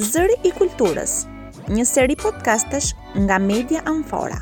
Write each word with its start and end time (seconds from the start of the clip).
Zëri 0.00 0.36
i 0.48 0.50
kulturës, 0.56 1.12
një 1.76 1.82
seri 1.90 2.14
podcastesh 2.22 2.94
nga 3.24 3.36
Media 3.48 3.82
Amfora. 3.90 4.38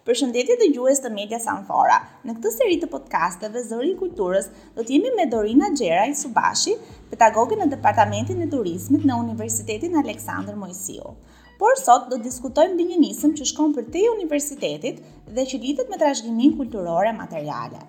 Përshëndetje 0.00 0.56
të 0.60 0.70
gjues 0.74 1.00
të 1.04 1.10
Media 1.16 1.36
Sanfora. 1.42 1.96
Në 2.26 2.34
këtë 2.38 2.50
seri 2.56 2.78
të 2.82 2.88
podcasteve 2.94 3.60
Zëri 3.68 3.92
i 3.92 3.98
Kulturës 4.00 4.48
do 4.78 4.80
të 4.82 4.96
jemi 4.96 5.12
me 5.18 5.28
Dorina 5.34 5.68
Xheraj 5.76 6.08
Subashi, 6.22 6.72
pedagoge 7.12 7.60
në 7.60 7.68
Departamentin 7.74 8.40
e 8.40 8.48
Turizmit 8.56 9.04
në 9.06 9.20
Universitetin 9.28 10.00
Aleksandër 10.00 10.56
Mojsiu 10.64 11.12
por 11.60 11.76
sot 11.76 12.06
do 12.08 12.16
të 12.16 12.24
diskutojmë 12.24 12.72
mbi 12.72 12.84
një 12.90 12.96
nisëm 13.02 13.32
që 13.36 13.46
shkon 13.50 13.74
për 13.76 13.88
te 13.94 14.00
universitetit 14.14 15.02
dhe 15.38 15.42
që 15.50 15.58
lidhet 15.62 15.90
me 15.92 15.98
trashëgiminë 16.00 16.56
kulturore 16.56 17.10
materiale. 17.18 17.82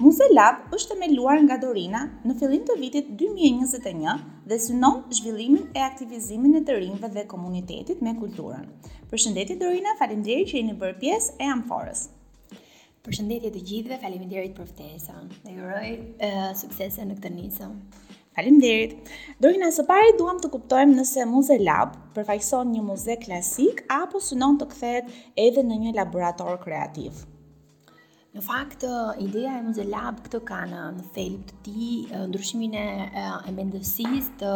Muse 0.00 0.30
Lab 0.32 0.62
është 0.72 0.94
themeluar 0.94 1.36
nga 1.44 1.58
Dorina 1.60 2.06
në 2.24 2.38
fillim 2.40 2.62
të 2.64 2.78
vitit 2.80 3.10
2021 3.22 4.22
dhe 4.48 4.58
synon 4.66 5.02
zhvillimin 5.12 5.66
e 5.76 5.82
aktivizimin 5.90 6.56
e 6.56 6.62
të 6.64 6.78
rinjve 6.80 7.10
dhe 7.18 7.26
komunitetit 7.34 8.00
me 8.06 8.14
kulturën. 8.22 8.64
Përshëndetje 9.12 9.58
Dorina, 9.60 9.92
faleminderit 10.00 10.48
që 10.54 10.62
jeni 10.62 10.78
bërë 10.82 10.96
pjesë 11.04 11.36
e 11.36 11.50
Amforës. 11.52 12.06
Përshëndetje 13.04 13.52
të 13.52 13.60
gjithëve, 13.68 14.00
faleminderit 14.06 14.56
për 14.56 14.72
ftesën. 14.72 15.28
Ne 15.50 15.58
uroj 15.66 15.90
uh, 15.98 16.46
suksese 16.62 17.04
në 17.10 17.18
këtë 17.20 17.32
nisëm. 17.42 17.76
Faleminderit. 18.34 18.90
derit. 18.90 19.08
Dorina, 19.40 19.70
së 19.74 19.84
pari 19.90 20.12
duham 20.18 20.38
të 20.38 20.50
kuptojmë 20.52 20.98
nëse 21.00 21.24
muze 21.26 21.56
lab 21.62 21.96
përfajson 22.14 22.68
një 22.74 22.82
muze 22.88 23.16
klasik 23.24 23.80
apo 23.94 24.20
së 24.26 24.38
non 24.42 24.58
të 24.60 24.68
kthehet 24.74 25.10
edhe 25.46 25.64
në 25.70 25.78
një 25.84 25.94
laborator 25.96 26.60
kreativ. 26.66 27.24
Në 28.30 28.44
fakt, 28.46 28.84
ideja 29.22 29.56
e 29.58 29.64
muze 29.66 29.82
lab 29.90 30.20
këtë 30.28 30.40
ka 30.50 30.60
në 30.70 30.82
në 31.00 31.06
thelb 31.16 31.42
të 31.48 31.56
ti, 31.66 31.88
ndryshimin 32.30 32.76
e 32.82 33.56
mendësis 33.56 34.28
të 34.38 34.52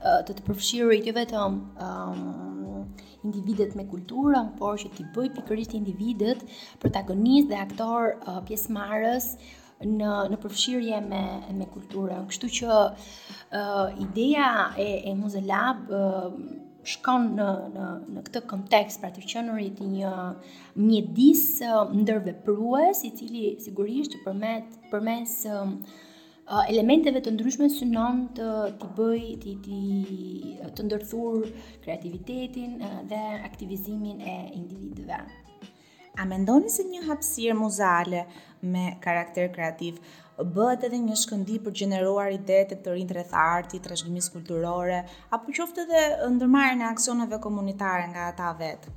të, 0.00 0.32
të 0.32 0.40
përfshirë 0.48 0.96
i 0.96 1.00
jo 1.02 1.10
të 1.12 1.18
vetëm 1.18 1.58
um, 1.84 2.84
individet 3.28 3.76
me 3.76 3.84
kulturën, 3.92 4.48
por 4.62 4.80
që 4.80 4.88
t'i 4.96 5.04
bëj 5.18 5.28
pikërisht 5.36 5.76
individet, 5.82 6.46
protagonist 6.80 7.52
dhe 7.52 7.60
aktor 7.68 8.16
uh, 8.24 8.40
pjesmarës 8.48 9.34
në 9.86 10.14
në 10.30 10.36
përfshirje 10.42 10.98
me 11.04 11.20
me 11.56 11.66
kulturën. 11.72 12.26
Kështu 12.28 12.48
që 12.48 12.68
uh, 12.68 14.00
ideja 14.04 14.48
e 14.80 14.90
e 15.10 15.14
Muze 15.16 15.40
Lab 15.40 15.88
uh, 15.90 16.32
shkon 16.82 17.30
në 17.36 17.46
në 17.74 17.84
në 18.14 18.22
këtë 18.26 18.40
kontekst 18.50 19.00
pra 19.02 19.10
të 19.12 19.24
qenëri 19.28 19.70
të 19.78 19.88
një 19.96 20.12
mjedis 20.84 21.46
uh, 21.62 21.88
ndërveprues 21.96 23.04
i 23.04 23.10
cili 23.16 23.54
sigurisht 23.64 24.16
përmet 24.26 24.68
përmes 24.92 25.40
um, 25.48 25.78
elementeve 26.68 27.20
të 27.22 27.32
ndryshme 27.36 27.68
synon 27.70 28.24
të 28.34 28.50
të 28.80 28.86
bëj 28.98 29.22
të 29.44 29.52
të, 29.62 29.80
të 30.74 30.82
ndërthur 30.88 31.44
kreativitetin 31.84 32.80
dhe 33.06 33.20
aktivizimin 33.46 34.18
e 34.20 34.40
individëve. 34.58 35.20
A 36.20 36.24
me 36.28 36.36
ndoni 36.36 36.68
se 36.68 36.84
një 36.84 37.00
hapsirë 37.08 37.54
muzale 37.56 38.18
me 38.72 38.82
karakter 39.04 39.46
kreativ 39.54 40.00
bëhet 40.56 40.82
edhe 40.88 40.98
një 41.04 41.14
shkëndi 41.20 41.54
për 41.64 41.72
gjeneruar 41.80 42.34
ide 42.34 42.58
të 42.72 42.92
rinjtë 42.92 43.14
rreth 43.16 43.32
arti, 43.42 43.80
trashëgimisë 43.86 44.34
kulturore, 44.34 44.98
apo 45.36 45.54
qoftë 45.56 45.86
edhe 45.86 46.02
ndërmarë 46.34 46.74
në 46.82 46.90
aksioneve 46.90 47.38
komunitare 47.46 48.04
nga 48.12 48.26
ata 48.34 48.50
vetë. 48.58 48.92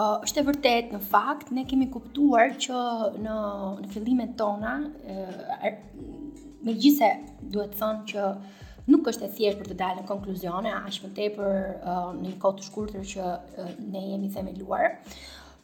uh, 0.00 0.16
është 0.26 0.40
e 0.40 0.44
vërtet, 0.48 0.88
në 0.96 1.00
fakt 1.12 1.52
ne 1.54 1.62
kemi 1.70 1.86
kuptuar 1.96 2.56
që 2.66 2.80
në 3.26 3.36
në 3.84 3.92
fillimet 3.94 4.34
tona, 4.40 4.72
ë, 4.82 5.28
uh, 5.70 6.42
megjithse 6.66 7.12
duhet 7.54 7.76
të 7.76 7.78
thonë 7.78 8.04
që 8.10 8.26
nuk 8.90 9.12
është 9.14 9.28
e 9.28 9.30
thjeshtë 9.38 9.62
për 9.62 9.70
të 9.70 9.78
dalë 9.84 10.02
në 10.02 10.08
konkluzione, 10.10 10.74
aq 10.82 11.00
më 11.06 11.12
tepër 11.20 11.56
uh, 11.60 12.10
në 12.18 12.26
një 12.32 12.36
kohë 12.42 12.58
të 12.60 12.68
shkurtër 12.72 13.08
që 13.14 13.22
uh, 13.30 13.70
ne 13.94 14.04
jemi 14.10 14.32
themeluar. 14.34 14.90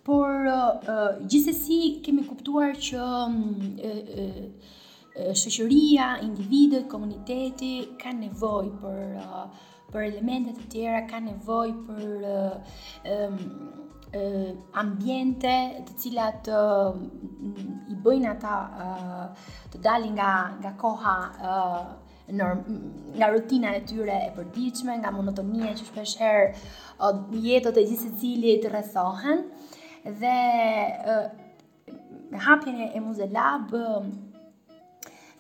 Por 0.03 0.47
uh, 0.47 0.81
uh, 0.89 1.09
gjithsesi 1.29 2.01
kemi 2.05 2.23
kuptuar 2.25 2.73
që 2.81 2.97
um, 3.05 3.35
shoqëria, 5.37 6.07
individët, 6.25 6.87
komuniteti 6.89 7.73
kanë 8.01 8.31
nevojë 8.31 8.71
për 8.81 9.03
uh, 9.21 9.45
për 9.93 10.07
elemente 10.07 10.55
të 10.57 10.69
tjera, 10.73 11.03
kanë 11.11 11.35
nevojë 11.35 11.77
për 11.89 12.27
um, 13.17 13.39
ambiente 14.81 15.53
të 15.87 15.97
cilat 16.03 16.49
i 16.51 17.97
bëjnë 18.05 18.31
ata 18.33 18.55
të 19.71 19.79
dalin 19.85 20.17
nga 20.17 20.31
nga 20.65 20.73
koha 20.81 21.15
në 22.35 22.49
nga 23.21 23.29
rutina 23.31 23.71
e 23.79 23.85
tyre 23.87 24.17
e 24.27 24.33
përditshme, 24.35 24.97
nga 25.03 25.13
monotonia 25.15 25.71
që 25.79 25.87
shpesher 25.93 26.51
jetët 27.43 27.79
e 27.79 27.87
gjithë 27.87 28.09
secilit 28.09 28.67
rrethohen 28.73 29.45
dhe 30.05 30.33
uh, 31.11 32.41
hapjen 32.41 32.91
e 32.95 33.01
Muze 33.01 33.27
Lab 33.33 33.71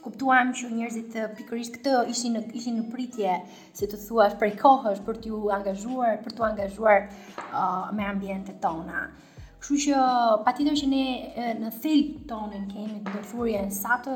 kuptuam 0.00 0.50
që 0.56 0.69
njerëzit 0.72 1.16
pikërisht 1.37 1.75
këtë 1.76 1.94
ishin 2.09 2.37
në 2.38 2.43
ishin 2.56 2.76
në 2.81 2.84
pritje, 2.93 3.34
si 3.76 3.84
të 3.84 3.98
thuash, 4.00 4.38
prej 4.41 4.54
kohësh 4.62 5.03
për 5.04 5.19
t'u 5.25 5.41
angazhuar, 5.53 6.15
për 6.25 6.37
t'u 6.38 6.47
angazhuar 6.47 7.04
uh, 7.53 7.93
me 7.93 8.06
ambientet 8.09 8.60
tona. 8.65 9.03
Kështu 9.60 9.76
që 9.82 10.04
patjetër 10.47 10.78
që 10.81 10.87
ne 10.88 11.03
në 11.60 11.71
thelb 11.82 12.15
tonën 12.31 12.62
kemi 12.71 13.03
të 13.04 13.66
sa 13.82 13.98
të 14.04 14.15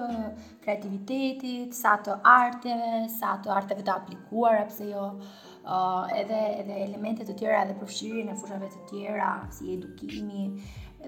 kreativitetit, 0.65 1.75
sa 1.77 1.99
të 2.01 2.15
arteve, 2.33 3.03
sa 3.19 3.35
të 3.45 3.53
arteve 3.53 3.83
të 3.85 3.93
aplikuara, 3.93 4.65
pse 4.71 4.89
jo, 4.89 5.11
uh, 5.13 5.53
uh, 5.67 6.09
edhe 6.21 6.41
edhe 6.63 6.77
elemente 6.85 7.25
të 7.27 7.35
tjera 7.41 7.63
dhe 7.69 7.75
përfshirjen 7.81 8.29
e 8.33 8.39
fushave 8.41 8.69
të 8.75 8.83
tjera 8.91 9.31
si 9.59 9.71
edukimi 9.79 10.47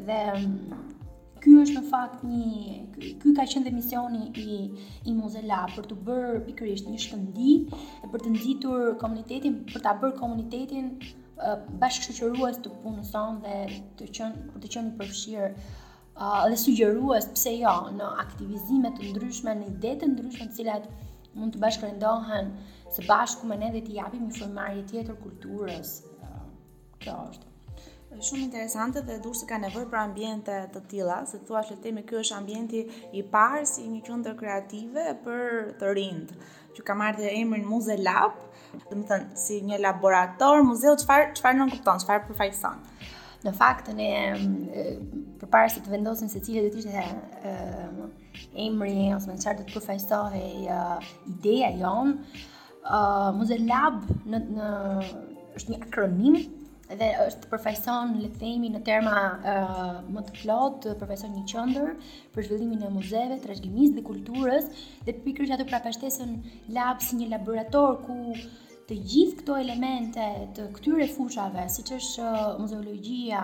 dhe 0.06 0.20
mm, 0.32 0.80
ky 1.44 1.52
është 1.62 1.74
në 1.78 1.82
fakt 1.90 2.22
një 2.26 2.78
ky 2.96 3.34
ka 3.42 3.46
qenë 3.52 3.66
dhe 3.68 3.72
misioni 3.74 4.22
i 4.44 4.56
i 5.10 5.14
Mozilla 5.18 5.60
për 5.74 5.90
të 5.90 5.98
bërë 6.08 6.40
pikërisht 6.48 6.88
një 6.90 7.02
shkëndi 7.04 7.50
e 8.06 8.10
për 8.14 8.24
të 8.26 8.32
nxitur 8.36 8.84
komunitetin 9.04 9.60
për 9.72 9.84
ta 9.88 9.92
bërë 10.02 10.18
komunitetin 10.22 10.88
uh, 10.98 11.58
bashkëshoqërues 11.84 12.62
të 12.64 12.72
punës 12.84 13.12
dhe 13.44 13.58
të 14.00 14.08
qenë 14.20 14.46
për 14.54 14.64
të 14.64 14.72
qenë 14.78 14.94
përfshirë 15.02 15.50
uh, 15.50 16.40
dhe 16.52 16.56
sugjerues 16.64 17.28
pse 17.36 17.52
jo 17.60 17.76
në 18.00 18.08
aktivizime 18.24 18.94
të 18.96 19.12
ndryshme 19.12 19.58
në 19.60 19.70
ide 19.74 19.94
të 20.02 20.10
ndryshme 20.14 20.48
të 20.48 20.60
cilat 20.62 20.88
mund 21.36 21.52
të 21.58 21.62
bashkërendohen 21.66 22.50
së 22.96 23.02
bashku 23.10 23.46
me 23.50 23.56
ne 23.62 23.68
dhe 23.74 23.82
të 23.86 23.96
japim 24.00 24.28
një 24.28 24.38
formarje 24.40 24.84
tjetër 24.92 25.18
kulturës. 25.24 25.90
Kjo 27.02 27.16
është 27.28 27.52
shumë 28.30 28.44
interesante 28.46 29.02
dhe 29.08 29.18
duhet 29.24 29.42
të 29.42 29.48
ka 29.50 29.56
nevojë 29.66 29.88
për 29.92 29.98
ambiente 30.00 30.54
të 30.74 30.80
tilla, 30.92 31.18
se 31.30 31.42
thua 31.48 31.60
se 31.68 31.74
themi 31.84 32.00
ky 32.08 32.16
është 32.22 32.36
ambienti 32.38 32.80
i 33.18 33.24
parë 33.34 33.66
si 33.68 33.84
një 33.92 34.00
qendër 34.06 34.36
kreative 34.40 35.04
për 35.26 35.50
të 35.82 35.90
rinjt. 35.98 36.32
Që 36.76 36.86
ka 36.88 36.96
marrë 36.96 37.28
emrin 37.42 37.66
Muze 37.68 37.96
Lab, 38.00 38.38
do 38.88 38.94
të 38.94 39.02
thënë 39.10 39.38
si 39.42 39.58
një 39.68 39.80
laborator, 39.84 40.62
muzeu, 40.64 40.96
çfarë 41.02 41.30
çfarë 41.36 41.60
nuk 41.60 41.74
kupton, 41.76 42.00
çfarë 42.04 42.24
përfaqëson. 42.30 42.80
Në 43.44 43.52
fakt 43.58 43.88
ne 43.94 44.08
përpara 45.42 45.68
se 45.76 45.84
të 45.84 45.92
vendosim 45.92 46.32
se 46.32 46.40
cilë, 46.46 46.64
do 46.64 46.72
të 46.72 46.80
ishte 46.80 47.52
ë 47.52 48.10
emri 48.66 48.96
ose 49.16 49.28
më 49.28 49.36
çfarë 49.44 49.60
do 49.60 49.68
të 49.68 49.76
përfaqësohej 49.76 50.68
ideja 50.72 51.68
jon, 51.82 52.16
Uh, 52.86 53.32
MuzeLab 53.36 53.96
në 54.30 54.38
në 54.46 54.66
është 55.58 55.72
një 55.72 55.78
akronim 55.88 56.36
dhe 56.86 57.06
është 57.24 57.48
përfaqëson 57.50 58.12
le 58.20 58.28
të 58.30 58.38
themi 58.38 58.68
në 58.70 58.82
terma 58.86 59.14
uh, 59.34 59.96
më 60.14 60.22
të 60.28 60.34
plotë 60.36 60.92
përfaqëson 61.00 61.32
një 61.34 61.42
qendër 61.52 61.96
për 62.36 62.46
zhvillimin 62.46 62.84
e 62.86 62.90
muzeve, 62.94 63.40
trashëgimisë 63.42 63.96
dhe 63.96 64.04
kulturës 64.06 64.68
dhe 65.08 65.16
pikërisht 65.24 65.56
ato 65.56 65.66
prafashtesën 65.72 66.36
Lab 66.76 67.02
si 67.02 67.18
një 67.18 67.32
laborator 67.32 67.98
ku 68.06 68.20
të 68.86 69.00
gjithë 69.10 69.38
këto 69.40 69.56
elemente 69.64 70.26
të 70.54 70.68
këtyre 70.76 71.08
fushave, 71.16 71.64
si 71.74 71.82
që 71.88 71.98
është 71.98 72.28
uh, 72.28 72.44
muzeologia, 72.62 73.40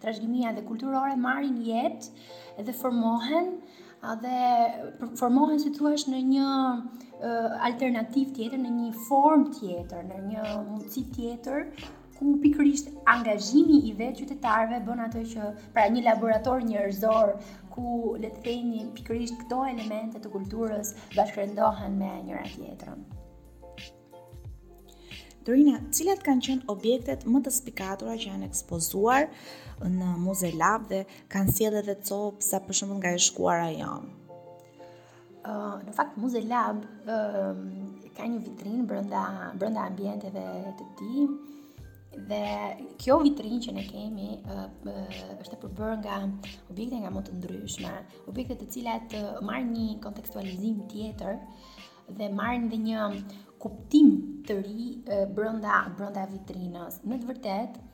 trashëgimia 0.00 0.54
dhe 0.56 0.64
kulturore, 0.70 1.18
marrin 1.20 1.60
jetë 1.68 2.64
dhe 2.64 2.76
formohen, 2.80 3.58
uh, 4.00 4.16
dhe 4.24 5.12
formohen 5.20 5.60
si 5.66 5.76
të 5.76 5.92
në 6.16 6.24
një 6.32 6.46
Eh, 7.16 7.52
alternativ 7.64 8.28
tjetër, 8.36 8.58
në 8.60 8.70
një 8.76 8.90
form 9.06 9.46
tjetër, 9.56 10.02
në 10.04 10.16
një 10.28 10.56
mundësi 10.66 11.04
tjetër, 11.14 11.62
ku 12.18 12.34
pikërisht 12.42 12.90
angazhimi 13.08 13.78
i 13.88 13.94
vetë 13.96 14.20
qytetarëve 14.22 14.82
bën 14.84 15.00
atë 15.06 15.22
që 15.30 15.46
pra 15.76 15.86
një 15.94 16.02
laborator 16.04 16.60
njerëzor 16.68 17.32
ku 17.72 18.16
le 18.20 18.30
të 18.36 18.42
themi 18.46 18.82
pikërisht 18.98 19.38
këto 19.44 19.62
elemente 19.68 20.20
të 20.24 20.32
kulturës 20.34 20.92
bashkërendohen 21.16 21.96
me 22.02 22.12
njëra 22.28 22.44
tjetrën. 22.52 23.00
Dorina, 25.48 25.78
cilat 25.96 26.20
kanë 26.26 26.46
qenë 26.48 26.70
objektet 26.74 27.24
më 27.30 27.44
të 27.46 27.54
spikatura 27.60 28.18
që 28.18 28.32
janë 28.34 28.50
ekspozuar 28.52 29.30
në 29.86 30.12
Muze 30.26 30.52
Lab 30.56 30.84
dhe 30.92 31.06
kanë 31.32 31.56
sjellë 31.56 31.82
edhe 31.84 31.96
copë 32.12 32.50
sa 32.50 32.60
për 32.66 32.80
shembull 32.82 33.00
nga 33.00 33.16
e 33.16 33.24
shkuara 33.28 33.70
janë? 33.78 34.15
në 35.46 35.92
fakt 35.94 36.16
Muze 36.20 36.40
Lab 36.46 36.80
uh, 36.82 37.58
ka 38.16 38.26
një 38.30 38.38
vitrinë 38.46 38.86
brenda 38.88 39.20
brenda 39.60 39.84
ambienteve 39.90 40.42
të 40.78 40.86
tij 41.00 41.28
dhe 42.28 42.42
kjo 43.02 43.18
vitrinë 43.24 43.58
që 43.66 43.72
ne 43.76 43.82
kemi 43.86 44.28
uh, 44.38 44.62
uh, 44.90 45.16
është 45.42 45.58
e 45.58 45.60
përbër 45.66 45.92
nga 46.02 46.16
objekte 46.72 46.98
nga 47.02 47.10
më 47.14 47.22
të 47.28 47.34
ndryshme, 47.38 47.92
objekte 48.30 48.56
të 48.62 48.68
cilat 48.76 49.14
uh, 49.20 49.26
marrin 49.44 49.70
një 49.76 49.86
kontekstualizim 50.06 50.80
tjetër 50.92 51.36
dhe 52.18 52.30
marrin 52.40 52.68
dhe 52.72 52.80
një 52.86 53.04
kuptim 53.62 54.10
të 54.48 54.58
ri 54.66 54.88
uh, 55.04 55.20
brenda 55.36 55.82
brenda 55.98 56.24
vitrinës. 56.32 57.02
Në 57.04 57.20
të 57.22 57.30
vërtetë 57.32 57.84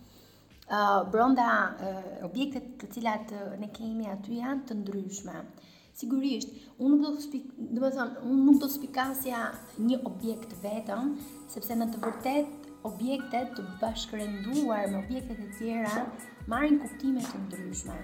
uh, 0.70 1.10
brenda 1.12 1.50
uh, 1.50 2.08
objekte 2.30 2.62
të 2.80 2.92
cilat 2.96 3.34
uh, 3.42 3.50
ne 3.64 3.72
kemi 3.80 4.06
aty 4.14 4.38
janë 4.40 4.68
të 4.70 4.80
ndryshme. 4.84 5.38
Uh, 5.42 5.70
Sigurisht, 5.92 6.48
unë 6.80 6.94
nuk 6.96 7.02
do 7.04 7.10
të 7.12 7.22
spik, 7.26 7.48
do 7.76 7.82
të 7.84 7.88
them, 7.98 8.12
unë 8.26 8.42
nuk 8.46 8.60
do 8.62 8.68
të 8.70 8.74
spikasja 8.78 9.40
një 9.86 9.98
objekt 10.08 10.54
vetëm, 10.62 11.10
sepse 11.52 11.76
në 11.76 11.88
të 11.92 11.98
vërtetë 12.06 12.76
objektet 12.88 13.52
të 13.58 13.64
bashkërenduar 13.82 14.86
me 14.90 15.02
objektet 15.02 15.42
e 15.44 15.50
tjera 15.58 16.06
marrin 16.50 16.80
kuptime 16.82 17.22
të 17.28 17.40
ndryshme. 17.42 17.98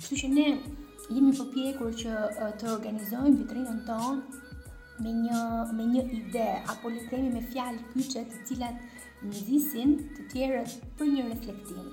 Kështu 0.00 0.18
që 0.24 0.30
ne 0.34 0.46
jemi 1.14 1.30
përpjekur 1.38 1.94
që 2.02 2.16
të 2.62 2.68
organizojmë 2.72 3.32
vitrinën 3.38 3.80
tonë 3.86 4.42
me 5.06 5.12
një 5.22 5.42
me 5.78 5.86
një 5.94 6.02
ide 6.18 6.48
apo 6.74 6.92
le 6.92 7.04
të 7.04 7.12
themi 7.14 7.30
me 7.38 7.44
fjalë 7.54 7.84
kyçe 7.94 8.26
të 8.34 8.42
cilat 8.50 8.82
ndizin 9.28 9.94
të 10.16 10.26
tjerët 10.34 10.74
për 10.98 11.14
një 11.14 11.28
reflektim. 11.30 11.86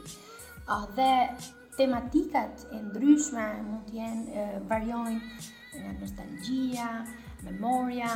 Ah 0.74 0.84
dhe 0.98 1.12
tematikat 1.80 2.52
e 2.72 2.80
ndryshme 2.88 3.46
mund 3.68 3.86
të 3.90 3.96
jenë 4.00 4.44
variojnë 4.70 5.22
nga 5.76 5.96
nostalgjia, 6.00 6.90
memoria, 7.48 8.12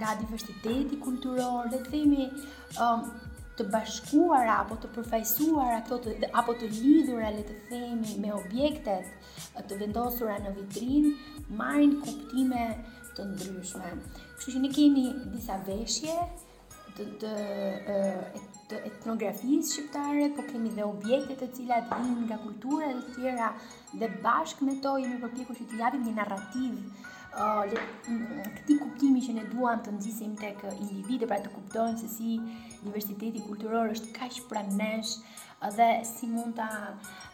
nga 0.00 0.14
diversiteti 0.20 0.98
kulturor, 1.04 1.68
le 1.72 1.80
të 1.82 1.90
themi 1.92 2.26
të 3.58 3.66
bashkuara 3.74 4.54
apo 4.64 4.78
të 4.82 4.90
përfaqësuara 4.94 5.82
ato 5.82 5.98
të 6.06 6.30
apo 6.40 6.54
të 6.60 6.70
lidhura 6.78 7.32
le 7.36 7.44
të 7.50 7.56
themi 7.68 8.14
me 8.24 8.32
objektet 8.32 9.10
të 9.68 9.80
vendosura 9.82 10.38
në 10.46 10.54
vitrinë 10.56 11.12
marrin 11.60 11.98
kuptime 12.04 12.64
të 13.16 13.26
ndryshme. 13.34 13.94
Kështu 14.38 14.54
që 14.56 14.62
ne 14.64 14.70
kemi 14.78 15.04
disa 15.36 15.58
veshje 15.68 16.16
të, 16.96 17.06
të, 17.20 17.34
të 18.32 18.49
të 18.70 18.78
etnografisë 18.86 19.66
shqiptare, 19.72 20.28
po 20.36 20.44
kemi 20.46 20.70
dhe 20.76 20.84
objekte 20.86 21.36
të 21.40 21.48
cilat 21.56 21.90
vijnë 21.90 22.26
nga 22.28 22.38
kultura 22.44 22.90
të 22.94 23.14
tjera 23.16 23.50
dhe 23.98 24.08
bashkë 24.24 24.66
me 24.68 24.76
to 24.84 24.94
jemi 25.02 25.18
përpjekur 25.24 25.58
që 25.58 25.66
të 25.72 25.80
japim 25.80 26.04
një 26.06 26.14
narrativ 26.18 26.78
uh, 27.34 28.48
këti 28.56 28.78
kuptimi 28.82 29.24
që 29.26 29.34
ne 29.40 29.44
duam 29.52 29.82
të 29.84 29.96
nëzisim 29.96 30.36
të 30.40 30.52
kë 30.62 30.74
individe, 30.86 31.28
pra 31.30 31.40
të 31.42 31.52
kuptojnë 31.54 32.00
se 32.04 32.10
si 32.14 32.36
diversiteti 32.86 33.42
kulturor 33.48 33.90
është 33.96 34.14
ka 34.18 34.30
shpra 34.38 34.62
nesh 34.76 35.16
uh, 35.18 35.70
dhe 35.76 35.90
si 36.12 36.30
mund 36.30 36.60
të, 36.60 36.68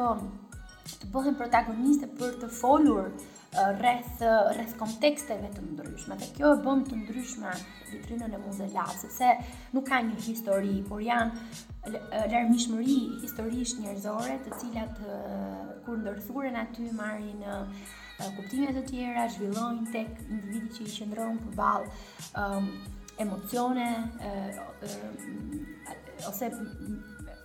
të 1.01 1.11
bëhen 1.15 1.39
protagoniste 1.41 2.11
për 2.19 2.37
të 2.43 2.53
folur 2.61 3.09
rreth 3.81 4.21
rreth 4.53 4.75
konteksteve 4.79 5.47
të 5.53 5.63
ndryshme. 5.63 6.17
Dhe 6.19 6.27
kjo 6.35 6.51
e 6.55 6.59
bën 6.63 6.81
të 6.87 6.97
ndryshme 7.03 7.51
vitrinën 7.91 8.33
e 8.35 8.39
Muzeut 8.41 8.73
Lavrës, 8.73 9.03
sepse 9.03 9.31
nuk 9.75 9.87
ka 9.89 9.99
një 10.03 10.19
histori, 10.25 10.75
por 10.89 11.03
janë 11.03 11.93
larmishmëri 12.33 12.97
historisht 13.23 13.79
njerëzore, 13.81 14.37
të 14.45 14.59
cilat 14.61 14.99
kur 15.85 16.01
ndërthuren 16.01 16.57
aty 16.63 16.89
marrin 16.97 17.43
kuptime 18.37 18.73
të 18.77 18.85
tjera, 18.89 19.27
zhvillojnë 19.35 19.89
tek 19.93 20.23
individi 20.29 20.79
që 20.79 20.85
i 20.89 20.93
qëndron 20.95 21.39
përballë 21.47 22.45
um, 22.45 22.69
emocione 23.21 23.87
ose 26.31 26.49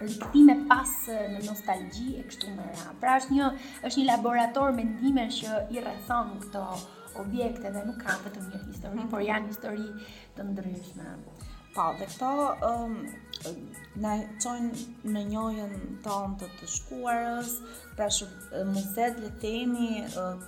rikëtime 0.01 0.55
pas 0.69 0.93
në 1.11 1.43
nostalgji 1.45 2.15
e 2.21 2.25
kështu 2.29 2.55
më 2.57 2.69
ra. 2.73 2.93
Pra 3.03 3.19
është 3.21 3.35
një, 3.37 3.49
është 3.89 4.01
një 4.01 4.07
laborator 4.09 4.73
me 4.77 4.87
ndime 4.95 5.27
që 5.37 5.59
i 5.75 5.83
rrethon 5.85 6.37
këto 6.47 6.63
objekte 7.21 7.73
dhe 7.75 7.83
nuk 7.85 7.99
ka 8.05 8.15
vetëm 8.25 8.47
një 8.53 8.61
histori, 8.69 9.05
por 9.13 9.23
janë 9.27 9.51
histori 9.51 9.89
të 10.37 10.47
ndryshme. 10.53 11.15
Pa, 11.71 11.93
dhe 12.01 12.07
këto 12.11 12.29
um, 12.67 12.95
na 14.03 14.15
qojnë 14.43 14.71
në 15.15 15.21
njojën 15.29 15.75
tonë 16.07 16.39
të 16.41 16.49
të 16.57 16.71
shkuarës, 16.77 17.53
pra 17.99 18.09
shë 18.11 18.65
muzet 18.73 19.21
le 19.23 19.29
temi 19.43 19.91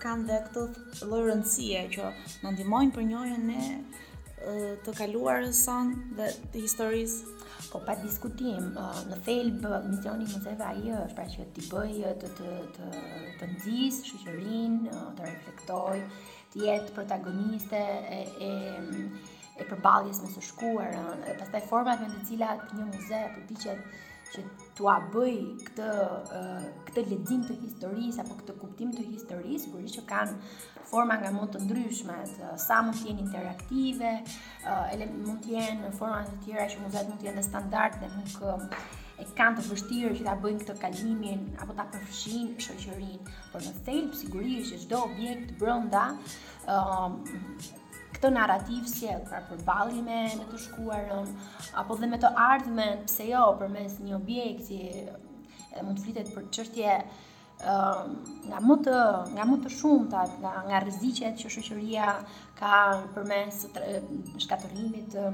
kanë 0.03 0.27
dhe 0.33 0.41
këtë 0.49 1.07
lërëndësie 1.13 1.85
që 1.97 2.11
në 2.43 2.55
ndimojnë 2.57 2.97
për 2.97 3.07
njojën 3.13 3.53
e 3.53 4.77
të 4.83 4.97
kaluarës 4.99 5.61
sonë 5.69 6.17
dhe 6.19 6.33
të 6.55 6.65
historisë 6.65 7.39
po 7.71 7.79
pa 7.87 7.95
diskutim 8.01 8.73
uh, 8.79 8.97
në 9.11 9.19
thelb 9.27 9.67
misioni 9.91 10.27
i 10.27 10.33
muzeve 10.33 10.65
ai 10.67 10.93
është 10.99 11.17
pra 11.19 11.27
që 11.35 11.47
ti 11.55 11.65
bëj 11.71 12.01
të 12.23 12.31
të 12.39 12.55
të 12.77 12.89
të 13.43 13.49
nxis 13.55 14.01
shoqërinë 14.09 14.91
uh, 14.97 15.03
të 15.19 15.29
reflektoj 15.29 15.99
të 16.55 16.65
jetë 16.67 16.97
protagoniste 16.97 17.85
e 18.19 18.21
e 18.49 18.53
e 19.63 19.67
përballjes 19.69 20.23
me 20.25 20.31
së 20.33 20.43
shkuarën 20.49 21.41
pastaj 21.43 21.63
format 21.69 22.01
me 22.03 22.09
të 22.17 22.23
cilat 22.31 22.71
një 22.79 22.89
muze 22.95 23.23
përpiqet 23.37 24.11
që 24.33 24.43
tu 24.77 24.87
a 24.91 24.97
bëj 25.13 25.39
këtë 25.67 25.87
këtë 26.89 27.05
lexim 27.11 27.43
të 27.47 27.57
historisë 27.63 28.23
apo 28.23 28.37
këtë 28.41 28.55
kuptim 28.63 28.93
të 28.95 29.05
historisë, 29.11 29.73
por 29.73 29.85
që 29.97 30.05
kanë 30.09 30.37
forma 30.93 31.19
nga 31.21 31.31
më 31.37 31.49
të 31.55 31.63
ndryshme, 31.67 32.17
uh, 32.39 32.55
sa 32.65 32.79
mund 32.85 32.99
të 32.99 33.11
jenë 33.11 33.25
interaktive, 33.27 34.13
ele 34.95 35.11
mund 35.13 35.45
të 35.45 35.55
jenë 35.57 35.79
në 35.85 35.93
forma 35.99 36.23
të 36.29 36.41
tjera 36.47 36.67
që 36.73 36.81
mund 36.81 36.97
të 37.21 37.29
jenë 37.29 37.47
standarde 37.49 38.01
dhe 38.01 38.13
nuk 38.15 38.75
e 39.23 39.27
kanë 39.39 39.59
të 39.61 39.65
vështirë 39.69 40.15
që 40.19 40.25
ta 40.27 40.35
bëjnë 40.43 40.63
këtë 40.65 40.79
kalimin 40.83 41.45
apo 41.63 41.77
ta 41.79 41.85
përfshijnë 41.93 42.67
shoqërinë, 42.67 43.37
por 43.53 43.63
në 43.69 43.75
thelb 43.87 44.17
sigurisht 44.19 44.73
që 44.73 44.81
çdo 44.87 45.03
objekt 45.13 45.55
brenda 45.61 46.09
këtë 48.23 48.31
narrativ 48.39 48.87
sjell 48.87 49.23
pra 49.27 49.41
për 49.49 49.65
ballime 49.67 50.17
me 50.39 50.45
të 50.47 50.59
shkuarën 50.69 51.31
apo 51.81 51.97
dhe 51.99 52.07
me 52.11 52.19
të 52.23 52.29
ardhmen, 52.39 53.01
pse 53.09 53.27
jo, 53.33 53.41
përmes 53.59 53.97
një 53.99 54.15
objekti 54.19 54.77
edhe 54.93 55.83
mund 55.83 55.99
të 55.99 56.05
flitet 56.07 56.31
për 56.35 56.47
çështje 56.55 56.93
nga 58.47 58.61
më 58.69 58.77
të 58.87 58.95
nga 59.35 59.47
më 59.49 59.59
të 59.65 59.73
shumta 59.75 60.23
nga 60.39 60.53
nga 60.69 60.81
rreziqet 60.85 61.37
që 61.43 61.51
shoqëria 61.57 62.13
ka 62.59 62.79
përmes 63.17 63.67
shkatërimit 64.47 65.19
të 65.19 65.27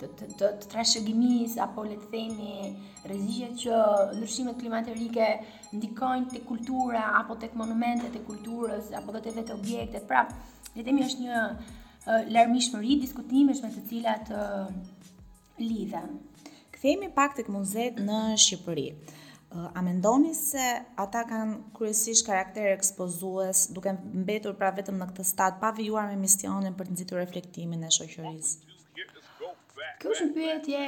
të 0.00 0.08
të, 0.12 0.26
të, 0.36 0.48
të 0.60 0.66
trashëgimisë 0.74 1.62
apo 1.68 1.86
le 1.88 1.94
të 2.02 2.10
themi 2.12 2.68
rreziqet 3.06 3.54
që 3.64 3.78
ndryshimet 4.18 4.58
klimatike 4.60 5.30
ndikojnë 5.78 6.28
te 6.34 6.42
kultura 6.50 7.06
apo 7.22 7.38
tek 7.44 7.54
monumentet 7.56 8.18
e 8.18 8.26
kulturës 8.28 8.90
apo 8.98 9.14
edhe 9.14 9.22
te 9.28 9.36
vetë 9.38 9.56
objektet. 9.56 10.04
Pra, 10.10 10.26
le 10.74 10.82
të 10.82 10.86
themi 10.90 11.06
është 11.06 11.22
një 11.24 11.40
larmishmëri 12.30 12.94
diskutimesh 13.02 13.62
me 13.64 13.70
të 13.74 13.82
cilat 13.90 14.28
lidhen. 15.60 16.12
Kthehemi 16.76 17.08
pak 17.16 17.34
tek 17.38 17.48
muzeet 17.50 17.98
në 18.04 18.20
Shqipëri. 18.42 18.88
A 19.56 19.80
mendoni 19.82 20.34
se 20.36 20.64
ata 21.00 21.22
kanë 21.30 21.56
kryesisht 21.76 22.26
karakter 22.26 22.68
ekspozues, 22.74 23.64
duke 23.74 23.94
mbetur 24.22 24.54
pra 24.58 24.72
vetëm 24.76 24.98
në 25.00 25.08
këtë 25.12 25.24
stat, 25.24 25.58
pa 25.62 25.70
vijuar 25.78 26.10
me 26.10 26.18
misionin 26.26 26.74
për 26.76 26.88
të 26.90 26.96
nxitur 26.96 27.22
reflektimin 27.22 27.86
e 27.86 27.90
shoqërisë? 27.94 28.74
Kjo 30.02 30.10
është 30.12 30.24
një 30.26 30.32
pyetje 30.34 30.80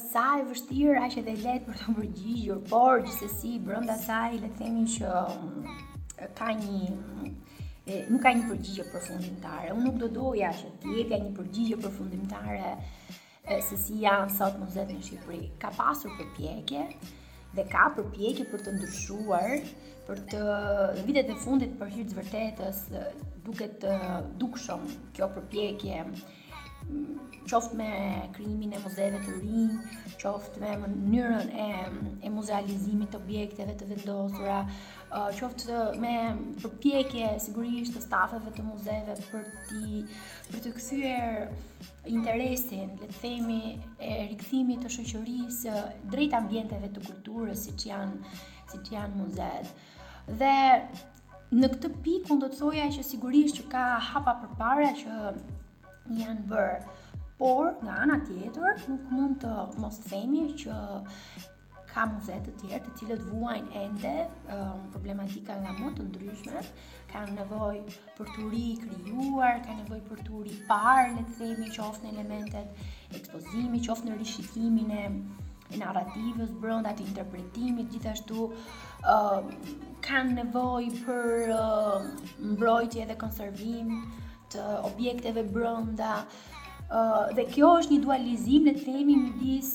sa 0.00 0.22
e 0.40 0.46
vështirë 0.48 1.02
aq 1.04 1.18
edhe 1.22 1.36
lehtë 1.42 1.66
për 1.68 1.80
të 1.82 1.96
përgjigjur, 1.98 2.62
por 2.70 3.02
gjithsesi 3.04 3.58
brenda 3.66 3.98
saj 4.06 4.32
le 4.38 4.48
të 4.48 4.60
themi 4.62 4.86
që 4.94 5.10
mm, 5.12 5.72
ka 6.38 6.48
një 6.56 6.94
E, 7.84 8.04
nuk 8.12 8.22
ka 8.22 8.30
një 8.30 8.44
përgjigje 8.48 8.84
përfundimtare. 8.92 9.70
Unë 9.74 9.84
nuk 9.88 9.96
do 10.02 10.08
doja 10.16 10.52
që 10.54 10.68
të 10.82 10.92
jepja 10.96 11.16
një 11.22 11.32
përgjigje 11.40 11.78
përfundimtare 11.84 12.74
se 13.66 13.74
si 13.74 13.96
janë 14.04 14.30
sot 14.36 14.54
muzet 14.60 14.92
në 14.94 15.00
Shqipëri. 15.02 15.48
Ka 15.60 15.72
pasur 15.74 16.12
përpjekje 16.20 16.84
dhe 17.58 17.64
ka 17.72 17.88
përpjekje 17.96 18.46
për 18.52 18.62
të 18.68 18.74
ndryshuar, 18.76 19.56
për 20.06 20.22
të 20.30 20.44
në 20.44 21.06
vitet 21.08 21.34
e 21.34 21.38
fundit 21.42 21.74
për 21.82 21.90
hyrje 21.96 22.08
të 22.12 22.20
vërtetës 22.20 22.82
duket 23.50 23.88
dukshëm 24.44 24.86
kjo 25.18 25.28
përpjekje 25.40 25.98
qoftë 27.48 27.76
me 27.76 27.90
krijimin 28.36 28.72
e 28.76 28.80
muzeve 28.82 29.18
të 29.24 29.34
rinj, 29.40 29.76
qoftë 30.22 30.62
me 30.62 30.72
mënyrën 30.84 31.52
e 31.66 31.68
e 32.26 32.30
muzealizimit 32.30 33.12
të 33.12 33.18
objekteve 33.18 33.74
të 33.78 33.88
vendosura, 33.90 34.58
qoftë 35.40 35.78
me 36.02 36.12
përpjekje 36.62 37.30
sigurisht 37.46 37.96
të 37.96 38.04
stafeve 38.06 38.52
të 38.56 38.66
muzeve 38.68 39.16
për 39.30 39.46
ti 39.68 40.02
për 40.52 40.62
të 40.66 40.74
kthyer 40.78 41.38
interesin, 42.12 42.90
le 43.02 43.08
të 43.10 43.20
themi, 43.20 43.62
e 44.02 44.12
rikthimit 44.32 44.84
të 44.84 44.92
shoqërisë 44.96 45.76
drejt 46.14 46.36
ambienteve 46.40 46.90
të 46.94 47.06
kulturës 47.08 47.66
siç 47.68 47.88
janë 47.90 48.36
siç 48.72 48.92
janë 48.94 49.18
muzeet. 49.20 49.72
Dhe 50.40 50.52
në 51.52 51.68
këtë 51.74 51.88
pikë 52.06 52.32
unë 52.32 52.42
do 52.44 52.48
të 52.54 52.58
thoja 52.62 52.84
që 52.94 53.02
sigurisht 53.04 53.58
që 53.58 53.64
ka 53.74 53.82
hapa 54.12 54.38
përpara 54.44 54.92
që 55.02 55.16
janë 56.16 56.46
bërë 56.50 56.80
por 57.42 57.66
nga 57.84 57.94
ana 58.02 58.16
tjetër 58.28 58.68
nuk 58.90 59.04
mund 59.14 59.36
të 59.42 59.52
mos 59.82 59.96
themi 60.10 60.42
që 60.60 60.74
ka 61.92 62.04
muze 62.10 62.36
të 62.46 62.52
tjerë 62.60 62.82
të 62.84 62.92
cilët 63.00 63.24
vuajnë 63.30 63.80
ende 63.80 64.12
um, 64.56 64.76
problematika 64.92 65.56
nga 65.64 65.72
më 65.78 65.88
të 65.96 66.04
ndryshme, 66.10 66.62
kanë 67.12 67.34
nevoj 67.40 67.80
për 68.18 68.30
të 68.36 68.44
ri 68.52 68.62
krijuar, 68.84 69.58
kanë 69.66 69.80
nevoj 69.80 69.98
për 70.10 70.22
të 70.28 70.42
ri 70.46 70.54
parë, 70.70 71.08
le 71.18 71.24
të 71.32 71.34
themi 71.40 71.72
qoftë 71.78 72.04
në 72.06 72.12
elementet 72.12 73.18
ekspozimi, 73.18 73.82
qoftë 73.88 74.12
në 74.12 74.20
rishikimin 74.22 74.94
e, 75.00 75.02
narrativës 75.82 76.54
brenda 76.62 76.94
të 76.96 77.08
interpretimit, 77.10 77.90
gjithashtu 77.96 78.46
ë 78.46 78.52
um, 78.52 78.54
uh, 79.10 79.90
kanë 80.06 80.38
nevoj 80.38 80.86
për 81.02 81.52
uh, 81.58 82.08
mbrojtje 82.54 83.10
dhe 83.10 83.18
konservim 83.26 83.98
të 84.54 84.62
objekteve 84.92 85.42
brenda 85.52 86.14
dhe 87.36 87.44
kjo 87.48 87.68
është 87.80 87.94
një 87.94 88.00
dualizim 88.04 88.66
në 88.68 88.72
të 88.76 88.82
themi 88.84 89.14
midis 89.20 89.68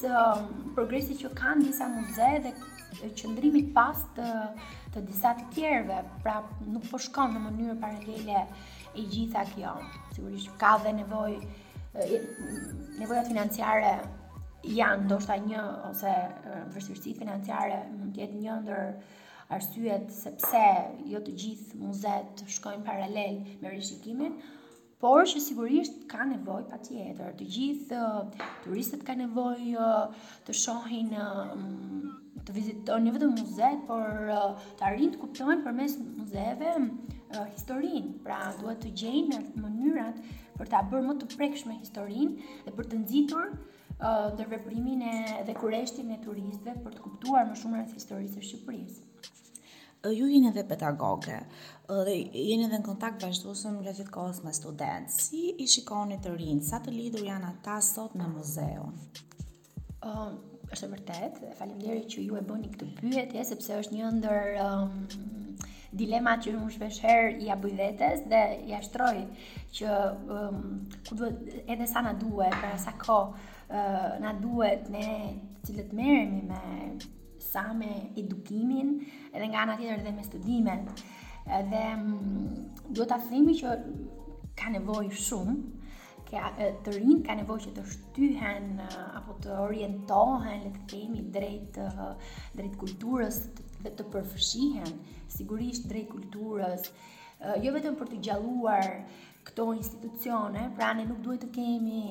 progresit 0.77 1.17
që 1.23 1.29
kanë 1.39 1.63
disa 1.65 1.87
muze 1.89 2.27
dhe 2.43 2.51
qëndrimit 3.17 3.67
pas 3.73 3.97
të 4.17 4.27
të 4.93 4.99
disa 5.07 5.29
të 5.37 5.43
tjerëve, 5.55 5.97
pra 6.23 6.35
nuk 6.65 6.83
po 6.91 6.97
shkon 7.01 7.29
në 7.33 7.39
mënyrë 7.43 7.75
paralele 7.81 8.39
e 8.97 9.01
gjitha 9.11 9.43
kjo. 9.51 9.73
Sigurisht 10.15 10.49
ka 10.61 10.73
dhe 10.83 10.91
nevojë 11.01 11.41
nevojat 13.01 13.27
financiare 13.31 13.93
janë 14.77 15.03
ndoshta 15.07 15.35
një 15.43 15.63
ose 15.89 16.13
vështirësitë 16.75 17.17
financiare 17.23 17.77
mund 17.95 18.11
të 18.15 18.19
jetë 18.23 18.37
një 18.43 18.53
ndër 18.63 18.83
arsyet 19.57 20.07
sepse 20.13 20.63
jo 21.09 21.17
të 21.23 21.31
gjithë 21.43 21.71
muzet 21.81 22.33
shkojnë 22.57 22.85
paralel 22.87 23.35
me 23.61 23.67
rishikimin, 23.73 24.33
por 25.01 25.27
që 25.29 25.37
sigurisht 25.45 25.99
ka 26.09 26.23
nevoj 26.25 26.63
pa 26.71 26.77
tjetër, 26.85 27.33
të 27.37 27.45
gjithë 27.55 27.97
uh, 28.01 28.45
turistët 28.63 29.03
ka 29.05 29.13
nevoj 29.17 29.75
uh, 29.77 30.29
të 30.47 30.55
shohin 30.57 31.11
uh, 31.13 31.51
mm, 31.51 32.15
të 32.47 32.55
vizitojnë 32.55 33.05
një 33.05 33.11
vetë 33.17 33.27
muze, 33.33 33.69
por 33.89 34.07
të 34.79 34.87
arrin 34.87 35.13
të 35.13 35.21
kuptojnë 35.21 35.61
për 35.67 35.75
mes 35.77 35.97
muzeve 36.05 36.71
historinë, 37.51 38.13
pra 38.23 38.37
duhet 38.61 38.79
të 38.85 38.93
gjenë 39.01 39.25
në 39.33 39.63
mënyrat 39.65 40.21
për 40.61 40.71
ta 40.71 40.79
bërë 40.93 41.05
më 41.11 41.17
të 41.21 41.27
prekshme 41.33 41.75
historinë 41.81 42.47
dhe 42.65 42.73
për 42.77 42.87
të 42.93 43.01
nxitur 43.03 43.51
ë 43.99 44.47
veprimin 44.53 45.03
e 45.11 45.17
dhe 45.49 45.57
kureshtin 45.59 46.15
e 46.15 46.21
turistëve 46.23 46.79
për 46.87 46.95
të 46.97 47.03
kuptuar 47.05 47.45
më 47.51 47.59
shumë 47.61 47.81
rreth 47.81 47.97
historisë 47.99 48.39
së 48.39 48.45
Shqipërisë 48.53 49.06
ju 50.11 50.25
jeni 50.27 50.47
edhe 50.49 50.63
pedagoge, 50.67 51.39
dhe 52.07 52.13
jeni 52.37 52.63
edhe 52.67 52.77
në 52.79 52.85
kontakt 52.85 53.23
vazhdusëm 53.25 53.77
nga 53.81 53.93
gjithë 53.97 54.13
kohës 54.17 54.37
me 54.45 54.53
studentë. 54.55 55.15
Si 55.23 55.41
i 55.63 55.67
shikoni 55.73 56.17
të 56.25 56.35
rinë, 56.39 56.63
sa 56.67 56.79
të 56.85 56.93
lidur 56.95 57.25
janë 57.27 57.49
ata 57.53 57.79
sot 57.87 58.15
në 58.19 58.29
muzeun? 58.35 58.93
Um, 60.07 60.37
është 60.71 60.85
e 60.87 60.93
vërtet, 60.93 61.41
faleminderit 61.57 62.11
që 62.13 62.21
ju 62.27 62.37
e 62.41 62.45
bëni 62.51 62.69
këtë 62.75 62.89
pyetje, 63.01 63.43
sepse 63.51 63.81
është 63.83 63.95
një 63.97 64.13
ndër 64.19 64.47
um, 64.65 64.95
dilema 66.01 66.35
që 66.43 66.53
unë 66.59 66.73
shpesh 66.77 67.01
herë 67.05 67.35
i 67.43 67.51
bëj 67.63 67.75
vetes 67.81 68.23
dhe 68.31 68.41
i 68.69 68.79
shtroj 68.87 69.15
që 69.77 69.99
um, 70.35 70.65
ku 71.07 71.19
duhet 71.19 71.71
edhe 71.75 71.87
sa 71.91 72.03
na 72.07 72.11
duhet, 72.21 72.55
pra 72.63 72.73
sa 72.85 72.93
kohë 72.99 73.45
uh, 73.69 74.09
na 74.23 74.33
duhet 74.43 74.89
ne 74.97 75.07
cilët 75.67 75.95
merremi 75.97 76.43
me 76.51 77.07
sa 77.39 77.73
me 77.73 78.09
edukimin 78.17 78.91
edhe 79.33 79.47
nga 79.51 79.59
ana 79.63 79.77
tjetër 79.77 80.01
dhe 80.05 80.11
me 80.17 80.23
studimet. 80.23 80.85
Edhe 81.59 81.83
mm, 82.01 82.45
duhet 82.95 83.09
ta 83.11 83.17
themi 83.29 83.53
që 83.61 83.71
ka 84.59 84.67
nevojë 84.77 85.19
shumë 85.27 85.55
që 86.27 86.39
të 86.83 86.91
rinë 86.95 87.21
ka 87.27 87.35
nevojë 87.39 87.61
që 87.65 87.71
të 87.75 87.83
shtyhen 87.91 88.65
apo 89.19 89.37
të 89.43 89.51
orientohen, 89.63 90.65
le 90.65 90.71
të 90.75 90.81
themi, 90.91 91.21
drejt 91.37 91.77
drejt 92.57 92.73
kulturës 92.81 93.37
dhe 93.85 93.93
të 93.95 94.07
përfshihen 94.11 94.91
sigurisht 95.31 95.87
drejt 95.87 96.09
kulturës, 96.11 96.89
jo 97.63 97.71
vetëm 97.77 97.95
për 98.01 98.11
të 98.11 98.19
gjalluar 98.27 98.89
këto 99.47 99.69
institucione, 99.77 100.65
pra 100.75 100.91
ne 100.97 101.05
nuk 101.07 101.21
duhet 101.23 101.45
të 101.45 101.51
kemi 101.55 102.03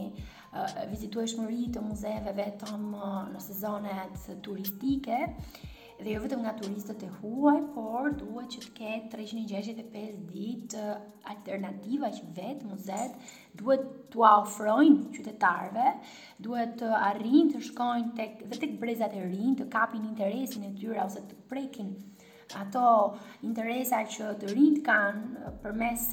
vizituar 0.90 1.26
shmëri 1.28 1.66
të 1.75 1.82
muzeve 1.84 2.32
vetëm 2.38 2.86
në 3.34 3.40
sezonet 3.44 4.28
turistike, 4.46 5.18
dhe 5.96 6.12
jo 6.12 6.20
vetëm 6.20 6.42
nga 6.44 6.52
turistët 6.58 7.04
e 7.06 7.10
huaj, 7.22 7.58
por 7.72 8.10
duhet 8.20 8.50
që 8.52 8.62
të 8.66 8.72
ketë 8.76 9.10
365 9.14 10.26
ditë 10.30 10.86
alternativa 11.32 12.10
që 12.12 12.26
vetë 12.36 12.68
muzet 12.68 13.30
duhet 13.56 13.86
të 14.12 14.20
ofrojnë 14.28 15.14
qytetarve, 15.16 15.86
duhet 16.44 16.76
të 16.82 16.90
arrinë 16.98 17.54
të 17.54 17.62
shkojnë 17.70 18.12
tek 18.18 18.44
dhe 18.44 18.60
të 18.66 18.70
brezat 18.82 19.16
e 19.16 19.25
rinj, 19.25 19.56
të 19.62 19.70
kapin 19.72 20.04
interesin 20.10 20.68
e 20.68 20.72
tyre 20.76 21.00
ose 21.04 21.25
të 21.30 21.40
prekin 21.52 21.94
ato 22.60 22.86
interesa 23.48 24.04
që 24.06 24.34
të 24.44 24.52
rinjt 24.52 24.84
kanë 24.86 25.54
përmes 25.64 26.04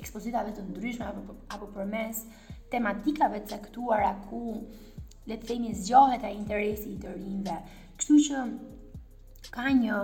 ekspozitave 0.00 0.54
të 0.56 0.62
ndryshme 0.70 1.10
apo 1.10 1.34
apo 1.54 1.66
përmes 1.74 2.22
tematikave 2.72 3.42
të 3.44 3.54
caktuara 3.56 4.12
ku 4.28 4.38
le 5.28 5.36
të 5.38 5.48
themi 5.50 5.74
zgjohet 5.78 6.24
ai 6.26 6.32
interesi 6.36 6.94
i 6.94 6.98
të 7.02 7.12
rinjve. 7.16 7.58
Kështu 8.00 8.16
që 8.28 8.44
ka 9.56 9.66
një 9.80 9.98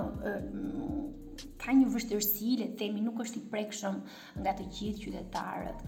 ka 1.63 1.75
një 1.79 1.89
vështirësi, 1.95 2.53
le 2.61 2.67
të 2.73 2.79
themi, 2.83 3.03
nuk 3.07 3.23
është 3.25 3.41
i 3.41 3.47
prekshëm 3.55 3.97
nga 4.43 4.53
të 4.59 4.69
gjithë 4.77 5.03
qytetarët. 5.07 5.83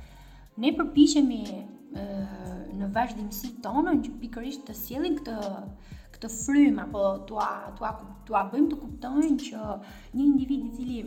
Ne 0.62 0.72
përpiqemi 0.78 1.42
në 2.78 2.88
vazhdimësi 2.96 3.52
tonën 3.64 4.00
që 4.06 4.16
pikërisht 4.22 4.64
të 4.70 4.76
sielin 4.80 5.16
këtë 5.20 5.37
këtë 6.14 6.30
frym 6.34 6.78
apo 6.82 7.02
tua 7.28 7.46
tua 7.78 7.90
tua 8.28 8.40
bëjmë 8.52 8.68
të 8.72 8.78
kuptojnë 8.80 9.37
që 9.46 9.68
një 10.16 10.25
individ 10.26 10.64
i 10.68 10.72
cili 10.76 10.99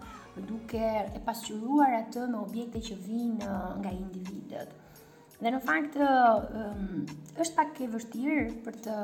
duke 0.46 0.78
e 1.18 1.22
pasqyruar 1.26 1.96
atë 2.04 2.26
me 2.30 2.38
objekte 2.44 2.78
që 2.88 2.94
vijnë 3.08 3.54
nga 3.82 3.90
individët. 3.96 4.68
Dhe 5.38 5.50
në 5.54 5.58
fakt 5.66 5.96
um, 6.02 7.02
është 7.42 7.56
pak 7.58 7.80
e 7.82 7.88
vështirë 7.94 8.44
për 8.66 8.76
të 8.84 8.94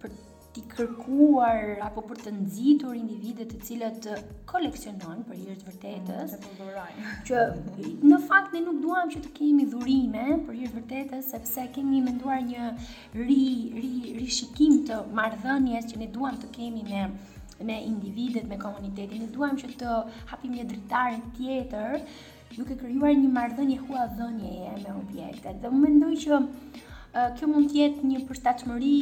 për 0.00 0.16
t'i 0.54 0.62
kërkuar 0.70 1.64
apo 1.84 2.02
për 2.08 2.18
të 2.24 2.32
nxitur 2.36 2.94
individet 2.98 3.48
të 3.52 3.56
cilët 3.68 4.04
koleksionojnë 4.50 5.24
për 5.30 5.38
hir 5.40 5.56
të 5.62 5.66
vërtetës. 5.70 6.34
Mm, 6.42 6.84
që 7.26 7.42
në 8.10 8.20
fakt 8.28 8.54
ne 8.56 8.60
nuk 8.68 8.78
duam 8.84 9.10
që 9.14 9.22
të 9.24 9.32
kemi 9.38 9.66
dhurime 9.72 10.26
për 10.50 10.60
hir 10.60 10.70
të 10.70 10.76
vërtetës 10.78 11.32
sepse 11.34 11.64
kemi 11.78 12.02
menduar 12.06 12.38
një 12.52 12.68
ri 13.16 13.48
ri 13.80 13.90
rishikim 14.20 14.78
të 14.92 15.00
marrëdhënies 15.20 15.90
që 15.90 16.00
ne 16.04 16.10
duam 16.18 16.38
të 16.44 16.52
kemi 16.60 16.86
me 16.90 17.04
me 17.66 17.74
individet, 17.88 18.46
me 18.50 18.56
komunitetin. 18.62 19.20
Ne 19.24 19.28
duam 19.34 19.54
që 19.60 19.74
të 19.80 19.90
hapim 20.30 20.54
një 20.58 20.68
dritare 20.70 21.20
tjetër 21.34 22.00
duke 22.54 22.78
krijuar 22.80 23.12
një 23.20 23.30
marrëdhënie 23.36 23.78
huadhënieje 23.86 24.74
me 24.84 24.96
objektet. 25.02 25.62
Dhe 25.62 25.74
mendoj 25.82 26.12
që 26.24 26.42
kjo 27.38 27.48
mund 27.50 27.70
të 27.70 27.78
jetë 27.78 28.08
një 28.10 28.20
përshtatshmëri 28.28 29.00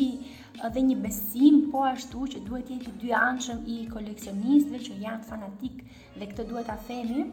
dhe 0.75 0.83
një 0.87 0.97
besim, 1.03 1.61
po 1.73 1.85
ashtu 1.89 2.27
që 2.35 2.43
duhet 2.49 2.67
të 2.69 2.75
i 2.75 2.95
dy 3.05 3.13
anshëm 3.19 3.63
i 3.67 3.77
koleksionistëve 3.93 4.81
që 4.89 4.99
janë 5.07 5.29
fanatik 5.29 5.79
dhe 6.19 6.29
këtë 6.33 6.47
duhet 6.51 6.69
ta 6.69 6.77
themi 6.91 7.25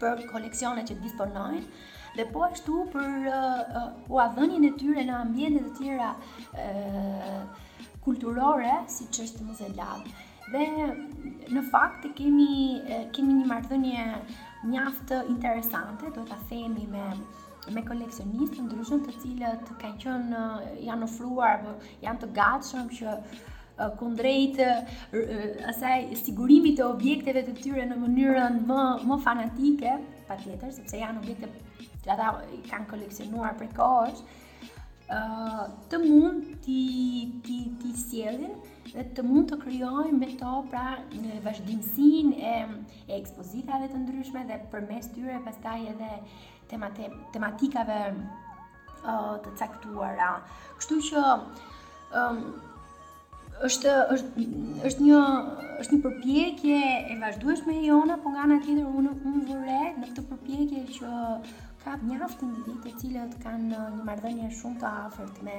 për 0.00 0.24
koleksionet 0.32 0.88
që 0.90 0.96
disponojnë 1.02 1.64
dhe 2.16 2.26
po 2.32 2.46
ashtu 2.48 2.78
për 2.94 3.28
u 4.14 4.20
adhënjën 4.24 4.68
e 4.70 4.74
tyre 4.80 5.04
në 5.08 5.18
ambjente 5.26 5.64
dhe 5.66 5.76
tjera 5.78 6.14
kulturore, 8.04 8.72
si 8.94 9.06
që 9.10 9.26
është 9.26 9.46
muze 9.50 9.68
lavë. 9.76 10.18
Dhe 10.52 10.64
në 11.56 11.62
fakt 11.72 12.02
të 12.04 12.10
kemi, 12.18 12.48
kemi 13.16 13.36
një 13.40 13.46
mardhënje 13.52 14.08
njaftë 14.72 15.20
interesante, 15.34 16.10
do 16.16 16.24
të 16.30 16.38
themi 16.50 16.84
me 16.94 17.06
me 17.72 17.84
koleksionistë 17.86 18.64
ndryshëm 18.66 19.02
të 19.06 19.14
cilët 19.22 19.70
kanë 19.80 20.00
qenë 20.02 20.42
eh, 20.42 20.78
janë 20.88 21.06
ofruar 21.08 21.62
apo 21.62 21.74
janë 22.04 22.20
të 22.24 22.28
gatshëm 22.36 22.90
që 22.98 23.14
eh, 23.14 23.94
kundrejt 24.00 24.60
eh, 24.64 25.42
asaj 25.72 25.96
sigurimit 26.20 26.76
të 26.80 26.88
objekteve 26.90 27.44
të 27.46 27.56
tyre 27.62 27.86
në 27.88 28.00
mënyrën 28.02 28.60
më 28.68 28.80
më 29.08 29.20
fanatike, 29.24 29.96
patjetër, 30.28 30.72
sepse 30.80 31.00
janë 31.00 31.22
objekte 31.22 31.50
që 32.04 32.14
ata 32.16 32.34
kanë 32.68 32.90
koleksionuar 32.92 33.56
për 33.62 33.70
kohësh, 33.78 34.24
ë 35.14 35.66
të 35.92 35.98
mund 36.00 36.52
ti 36.64 36.80
ti 37.44 37.58
ti 37.80 37.90
sjellin 38.00 38.54
dhe 38.94 39.02
të 39.16 39.24
mund 39.26 39.50
të 39.50 39.58
kryojnë 39.62 40.16
me 40.16 40.30
to 40.38 40.52
pra 40.72 40.94
në 41.12 41.40
vazhdimsinë 41.44 42.38
e, 42.40 42.54
e 43.08 43.16
ekspozitave 43.18 43.88
të 43.92 44.00
ndryshme 44.00 44.44
dhe 44.48 44.58
përmes 44.72 45.08
tyre 45.12 45.38
pastaj 45.44 45.76
edhe 45.92 46.08
temate, 46.70 47.08
tematikave 47.34 47.98
uh, 48.12 49.34
të 49.44 49.52
caktuara. 49.60 50.30
Kështu 50.78 50.98
që 51.10 51.24
um, 52.20 52.40
është 53.68 53.90
është 54.14 54.44
është 54.90 55.04
një 55.08 55.18
është 55.82 55.94
një 55.96 56.00
përpjekje 56.06 56.80
e 57.14 57.18
vazhdueshme 57.20 57.76
e 57.78 57.84
jona, 57.86 58.18
por 58.24 58.34
nga 58.34 58.46
ana 58.48 58.58
tjetër 58.64 58.88
unë 58.90 59.12
unë 59.30 59.44
vure 59.50 59.78
në 59.98 60.08
këtë 60.10 60.24
përpjekje 60.32 60.82
që 60.98 61.22
ka 61.84 61.98
mjaft 62.02 62.42
individ 62.48 62.80
të 62.86 62.96
cilët 63.02 63.36
kanë 63.44 63.68
një 63.70 63.84
marrëdhënie 64.10 64.50
shumë 64.58 64.80
të 64.84 64.92
afërt 65.06 65.42
me 65.48 65.58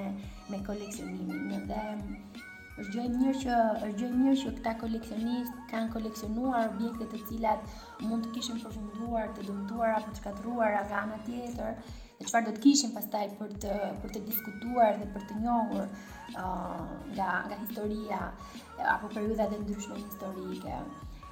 me 0.51 0.59
koleksionimin. 0.67 1.69
Dhe 1.71 2.43
është 2.81 2.93
gjë 2.93 3.03
e 3.07 3.09
mirë 3.15 3.39
që 3.41 3.57
është 3.75 3.97
gjë 3.99 4.07
e 4.13 4.15
mirë 4.21 4.37
që 4.41 4.49
këta 4.57 4.71
koleksionistë 4.81 5.61
kanë 5.71 5.91
koleksionuar 5.93 6.63
objekte 6.73 7.05
të 7.11 7.19
cilat 7.27 7.69
mund 8.07 8.25
të 8.25 8.31
kishin 8.37 8.57
përfunduar, 8.63 9.29
të 9.37 9.45
dëmtuar 9.49 9.93
apo 9.99 10.11
të 10.15 10.19
shkatruar 10.19 10.73
nga 10.89 10.97
ana 11.05 11.19
tjetër 11.27 11.77
e 12.19 12.25
çfarë 12.27 12.49
do 12.49 12.53
të 12.57 12.63
kishin 12.65 12.91
pastaj 12.97 13.31
për 13.37 13.53
të 13.63 13.77
për 14.01 14.15
të 14.17 14.23
diskutuar 14.27 14.99
dhe 15.03 15.07
për 15.13 15.23
të 15.29 15.37
njohur 15.43 15.85
uh, 15.85 16.81
nga 17.13 17.29
nga 17.47 17.59
historia 17.61 18.19
apo 18.95 19.11
periudhat 19.15 19.55
e 19.55 19.61
ndryshme 19.63 20.01
historike. 20.01 20.81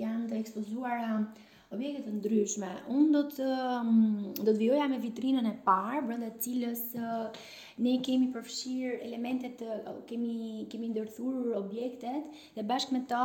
janë 0.00 0.28
të 0.30 0.40
ekspozuara 0.44 1.14
objekte 1.74 2.02
të 2.04 2.12
ndryshme. 2.18 2.68
Unë 2.90 3.10
do 3.14 3.20
të 3.36 3.44
um, 3.48 3.92
do 4.38 4.46
të 4.48 4.54
vijoja 4.58 4.88
me 4.90 4.96
vitrinën 5.02 5.46
e 5.46 5.52
parë 5.66 6.00
brenda 6.08 6.32
të 6.34 6.42
cilës 6.48 6.80
uh, 6.98 7.44
ne 7.84 7.92
kemi 8.06 8.30
përfshirë 8.34 8.96
elementet 9.06 9.54
të 9.60 9.68
uh, 9.84 9.92
kemi 10.08 10.66
kemi 10.72 10.88
ndërthurur 10.94 11.54
objektet 11.60 12.42
dhe 12.56 12.64
bashkë 12.72 12.96
me 12.96 13.04
to 13.12 13.22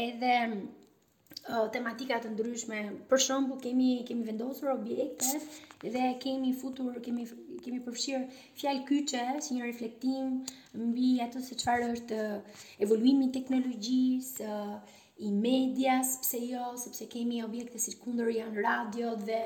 edhe 0.00 0.32
uh, 0.54 1.60
tematika 1.76 2.22
të 2.24 2.32
ndryshme. 2.38 2.80
Për 3.12 3.24
shembull, 3.26 3.60
kemi 3.66 3.90
kemi 4.08 4.24
vendosur 4.32 4.72
objekte 4.78 5.42
dhe 5.84 6.06
kemi 6.24 6.54
futur 6.56 6.96
kemi 7.04 7.28
kemi 7.66 7.82
përfshir 7.84 8.24
fjalë 8.62 8.86
kyçe 8.88 9.26
si 9.44 9.58
një 9.58 9.68
reflektim 9.68 10.40
mbi 10.80 11.12
atë 11.26 11.44
se 11.50 11.60
çfarë 11.60 11.92
është 11.98 12.24
evoluimi 12.84 13.28
i 13.28 13.32
teknologjisë, 13.36 14.48
i 15.18 15.30
medias, 15.30 16.16
pse 16.22 16.38
jo, 16.48 16.72
sepse 16.78 17.06
kemi 17.06 17.38
objekte 17.44 17.78
si 17.78 17.92
kundër 18.02 18.32
janë 18.34 18.62
radio 18.64 19.12
dhe 19.14 19.36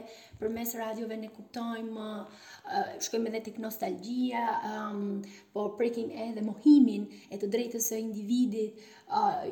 përmes 0.41 0.71
radiove 0.79 1.19
ne 1.21 1.29
kuptojmë, 1.29 2.07
uh, 2.23 2.95
shkojmë 3.05 3.29
edhe 3.29 3.43
tek 3.51 3.59
nostalgjia, 3.61 4.45
um, 4.71 5.19
po 5.53 5.67
prekim 5.77 6.09
edhe 6.29 6.41
mohimin 6.47 7.05
e 7.29 7.37
të 7.37 7.51
drejtës 7.53 7.91
së 7.93 8.01
individit 8.01 8.81
uh, 9.11 9.45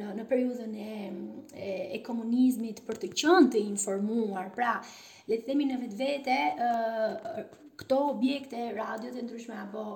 në 0.00 0.10
në 0.18 0.26
periudhën 0.32 0.74
e, 0.74 0.96
e 1.54 1.70
e 2.00 2.02
komunizmit 2.08 2.82
për 2.88 2.98
të 3.04 3.12
qenë 3.22 3.54
të 3.54 3.62
informuar. 3.70 4.50
Pra, 4.58 4.74
le 5.30 5.38
të 5.38 5.52
themi 5.52 5.70
në 5.70 5.78
vetvete, 5.86 6.40
uh, 6.66 7.58
këto 7.80 7.96
objekte 8.10 8.66
radio 8.76 9.08
të 9.14 9.22
ndryshme 9.24 9.54
apo 9.56 9.86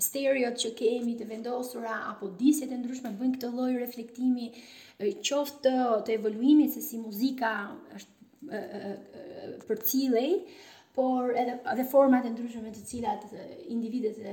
stereot 0.00 0.58
që 0.60 0.74
kemi 0.76 1.14
të 1.16 1.24
vendosura 1.28 1.94
apo 2.10 2.28
disjet 2.36 2.72
e 2.72 2.76
ndryshme 2.82 3.14
bëjnë 3.16 3.36
këtë 3.38 3.48
lloj 3.54 3.70
reflektimi 3.80 4.48
qoftë 5.00 5.70
të 6.06 6.14
evoluimit 6.18 6.74
se 6.74 6.82
si 6.84 6.98
muzika 7.00 7.50
është 7.96 8.16
për 9.68 9.82
cilëj, 9.88 10.30
por 10.96 11.30
edhe, 11.38 11.54
edhe 11.70 11.84
format 11.86 12.24
e 12.26 12.32
ndryshme 12.34 12.72
të 12.74 12.80
cilat 12.88 13.22
individet 13.72 14.16
e, 14.26 14.32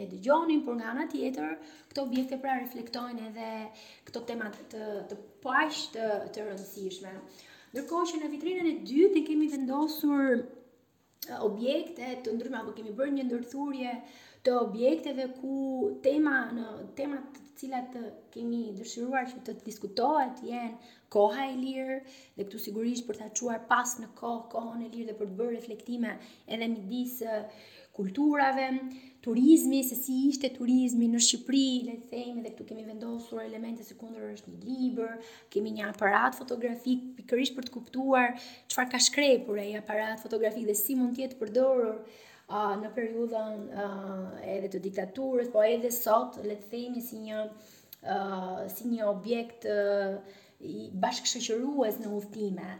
e 0.00 0.04
dëgjonin, 0.12 0.60
por 0.64 0.76
nga 0.78 0.92
ana 0.92 1.08
tjetër, 1.10 1.56
këto 1.90 2.04
objekte 2.06 2.38
pra 2.40 2.54
reflektojnë 2.60 3.24
edhe 3.26 3.48
këto 4.06 4.22
temat 4.28 4.54
të, 4.70 4.84
të 5.10 5.18
pash 5.42 5.88
të, 5.96 6.06
të 6.32 6.46
rëndësishme. 6.46 7.12
Ndërkohë 7.74 8.08
që 8.12 8.20
në 8.22 8.30
vitrinën 8.36 8.70
e 8.70 8.76
dytë 8.86 9.16
ne 9.18 9.24
kemi 9.26 9.50
vendosur 9.50 10.44
objekte 11.50 12.14
të 12.24 12.36
ndryshme 12.38 12.62
apo 12.62 12.74
kemi 12.78 12.94
bërë 12.96 13.18
një 13.18 13.26
ndërthurje 13.28 13.96
të 14.46 14.54
objekteve 14.62 15.26
ku 15.42 15.58
tema 16.06 16.38
në 16.54 16.68
temat 16.98 17.28
të 17.49 17.49
cilat 17.60 17.90
të 17.92 18.00
kemi 18.34 18.60
dëshiruar 18.78 19.26
që 19.32 19.42
të 19.46 19.56
diskutohet 19.66 20.38
janë 20.46 20.94
koha 21.12 21.48
e 21.50 21.56
lirë 21.60 21.98
dhe 22.38 22.46
këtu 22.46 22.60
sigurisht 22.64 23.04
për 23.08 23.18
ta 23.20 23.26
çuar 23.36 23.66
pas 23.70 23.92
në 24.00 24.08
kohë 24.20 24.46
kohën 24.54 24.86
e 24.86 24.88
lirë 24.94 25.10
dhe 25.10 25.16
për 25.18 25.28
të 25.32 25.36
bërë 25.40 25.56
reflektime 25.58 26.14
edhe 26.56 26.70
midis 26.76 27.18
kulturave, 28.00 28.68
turizmi, 29.20 29.80
se 29.84 29.96
si 29.98 30.14
ishte 30.30 30.48
turizmi 30.54 31.08
në 31.10 31.18
Shqipëri, 31.26 31.80
le 31.88 31.94
të 32.00 32.06
themi, 32.12 32.36
edhe 32.40 32.52
këtu 32.56 32.66
kemi 32.70 32.84
vendosur 32.86 33.42
elemente 33.42 33.84
se 33.84 33.96
kundër 33.98 34.30
është 34.36 34.52
një 34.54 34.60
libër, 34.62 35.18
kemi 35.52 35.74
një 35.76 35.90
aparat 35.90 36.38
fotografik 36.38 37.02
pikërisht 37.18 37.58
për 37.58 37.66
të 37.68 37.74
kuptuar 37.74 38.32
çfarë 38.70 38.92
ka 38.94 39.00
shkrepur 39.10 39.60
ai 39.60 39.72
aparat 39.82 40.22
fotografik 40.24 40.70
dhe 40.70 40.78
si 40.84 40.96
mund 40.96 41.18
të 41.18 41.26
jetë 41.26 41.42
përdorur 41.42 41.90
uh, 41.92 42.29
uh, 42.50 42.74
në 42.82 42.88
periudhën 42.94 43.60
uh, 43.70 44.38
edhe 44.52 44.70
të 44.72 44.80
diktaturës, 44.88 45.50
po 45.52 45.62
edhe 45.64 45.90
sot 45.94 46.40
le 46.44 46.56
të 46.58 46.70
themi 46.72 47.02
si 47.06 47.20
një 47.26 47.42
uh, 47.46 48.68
si 48.72 48.88
një 48.90 49.06
objekt 49.08 49.66
uh, 49.70 50.18
i 50.60 50.88
bashkëshoqërues 51.02 52.00
në 52.02 52.14
udhtime. 52.18 52.72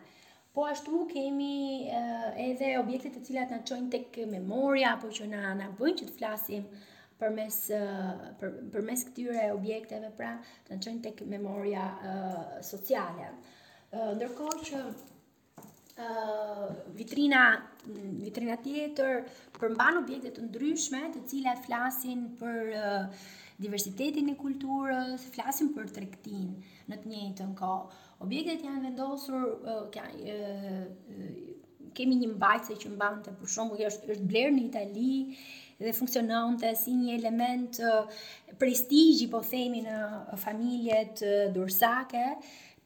Po 0.56 0.64
ashtu 0.66 1.04
kemi 1.10 1.88
uh, 1.88 2.30
edhe 2.48 2.72
objektet 2.80 3.16
të 3.20 3.26
cilat 3.28 3.52
na 3.54 3.60
çojnë 3.66 3.90
tek 3.94 4.18
memoria 4.32 4.96
apo 4.96 5.12
që 5.14 5.28
na 5.30 5.54
na 5.60 5.68
bëjnë 5.78 6.02
që 6.02 6.08
të 6.10 6.16
flasim 6.20 6.66
përmes 7.20 7.56
për, 8.40 8.52
përmes 8.72 9.02
këtyre 9.10 9.46
objekteve 9.52 10.08
pra 10.16 10.30
të 10.64 10.78
çojnë 10.86 11.02
tek 11.06 11.18
memoria 11.28 11.82
uh, 12.00 12.44
sociale. 12.64 13.26
Uh, 13.92 14.14
ndërkohë 14.18 14.64
që 14.70 14.78
vitrina 16.98 17.42
vitrina 18.24 18.56
tjetër 18.64 19.22
përmban 19.58 19.98
objekte 20.02 20.32
të 20.36 20.44
ndryshme 20.48 21.00
të 21.14 21.22
cilat 21.30 21.62
flasin 21.66 22.26
për 22.40 22.68
uh, 22.78 23.22
diversitetin 23.60 24.30
e 24.32 24.36
kulturës, 24.40 25.26
flasin 25.34 25.72
për 25.76 25.88
tregtinë 25.98 26.76
në 26.90 26.96
të 27.02 27.08
njëjtën 27.10 27.50
kohë. 27.58 27.96
Objektet 28.24 28.64
janë 28.64 28.84
vendosur 28.86 29.42
uh, 29.44 29.82
kja, 29.92 30.04
uh, 30.08 31.90
kemi 31.96 32.16
një 32.22 32.30
mbajtse 32.34 32.78
që 32.80 32.92
mbante 32.94 33.34
për 33.40 33.52
shembull 33.56 33.84
është 33.90 34.14
është 34.14 34.30
blerë 34.30 34.54
në 34.58 34.64
Itali 34.70 35.12
dhe 35.80 35.94
funksiononte 35.96 36.72
si 36.76 36.92
një 36.96 37.16
element 37.20 37.78
prestigji 38.60 39.26
po 39.32 39.40
themi 39.48 39.80
në 39.84 40.00
familjet 40.42 41.22
dorsake 41.56 42.26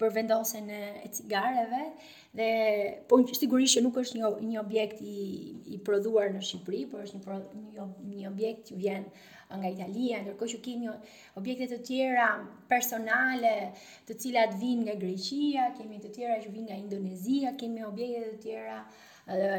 për 0.01 0.13
vendosjen 0.17 0.69
e 0.75 1.11
cigareve 1.17 1.89
dhe 2.35 2.49
po 3.09 3.17
sigurisht 3.39 3.79
që 3.79 3.83
nuk 3.85 3.99
është 4.01 4.19
një 4.21 4.29
një 4.49 4.59
objekt 4.63 5.03
i 5.07 5.15
i 5.75 5.79
prodhuar 5.87 6.33
në 6.35 6.41
Shqipëri, 6.43 6.81
por 6.91 7.05
është 7.05 7.21
një 7.23 7.63
një, 7.75 7.85
një 8.17 8.27
objekt 8.31 8.71
që 8.73 8.79
vjen 8.81 9.05
nga 9.55 9.71
Italia, 9.71 10.19
ndërkohë 10.25 10.51
që 10.55 10.59
kemi 10.65 10.91
objekte 11.39 11.69
të 11.71 11.79
tjera 11.87 12.27
personale, 12.71 13.53
të 14.09 14.17
cilat 14.25 14.57
vijnë 14.61 14.87
nga 14.89 14.95
Greqia, 15.05 15.67
kemi 15.79 16.01
të 16.03 16.11
tjera 16.17 16.39
që 16.43 16.53
vijnë 16.57 16.69
nga 16.73 16.79
Indonezia, 16.81 17.55
kemi 17.61 17.87
objekte 17.87 18.33
të 18.35 18.41
tjera 18.49 18.83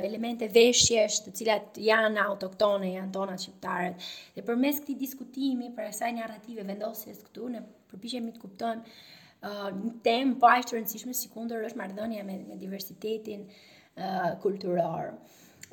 elemente 0.06 0.46
veshjesh 0.54 1.22
të 1.26 1.32
cilat 1.40 1.80
janë 1.82 2.22
autoktone, 2.28 2.92
janë 2.98 3.16
tona 3.16 3.38
shqiptare. 3.42 3.96
Dhe 4.36 4.44
përmes 4.46 4.82
këtij 4.84 5.00
diskutimi 5.00 5.72
për 5.80 5.90
asaj 5.94 6.12
narrative 6.20 6.66
vendosjes 6.68 7.24
këtu, 7.30 7.48
ne 7.56 7.64
përpiqemi 7.92 8.36
të 8.36 8.44
kuptojmë 8.44 8.98
Uh, 9.46 9.68
një 9.78 9.92
temë 10.02 10.40
po 10.42 10.48
ashtë 10.50 10.74
rëndësishme 10.74 11.12
si 11.14 11.28
është 11.30 11.78
mardonja 11.78 12.24
me, 12.26 12.40
me 12.50 12.56
diversitetin 12.58 13.44
uh, 13.46 14.40
kulturarë. 14.42 15.12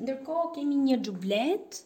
Ndërko 0.03 0.35
kemi 0.53 0.77
një 0.83 0.97
gjublet 1.07 1.79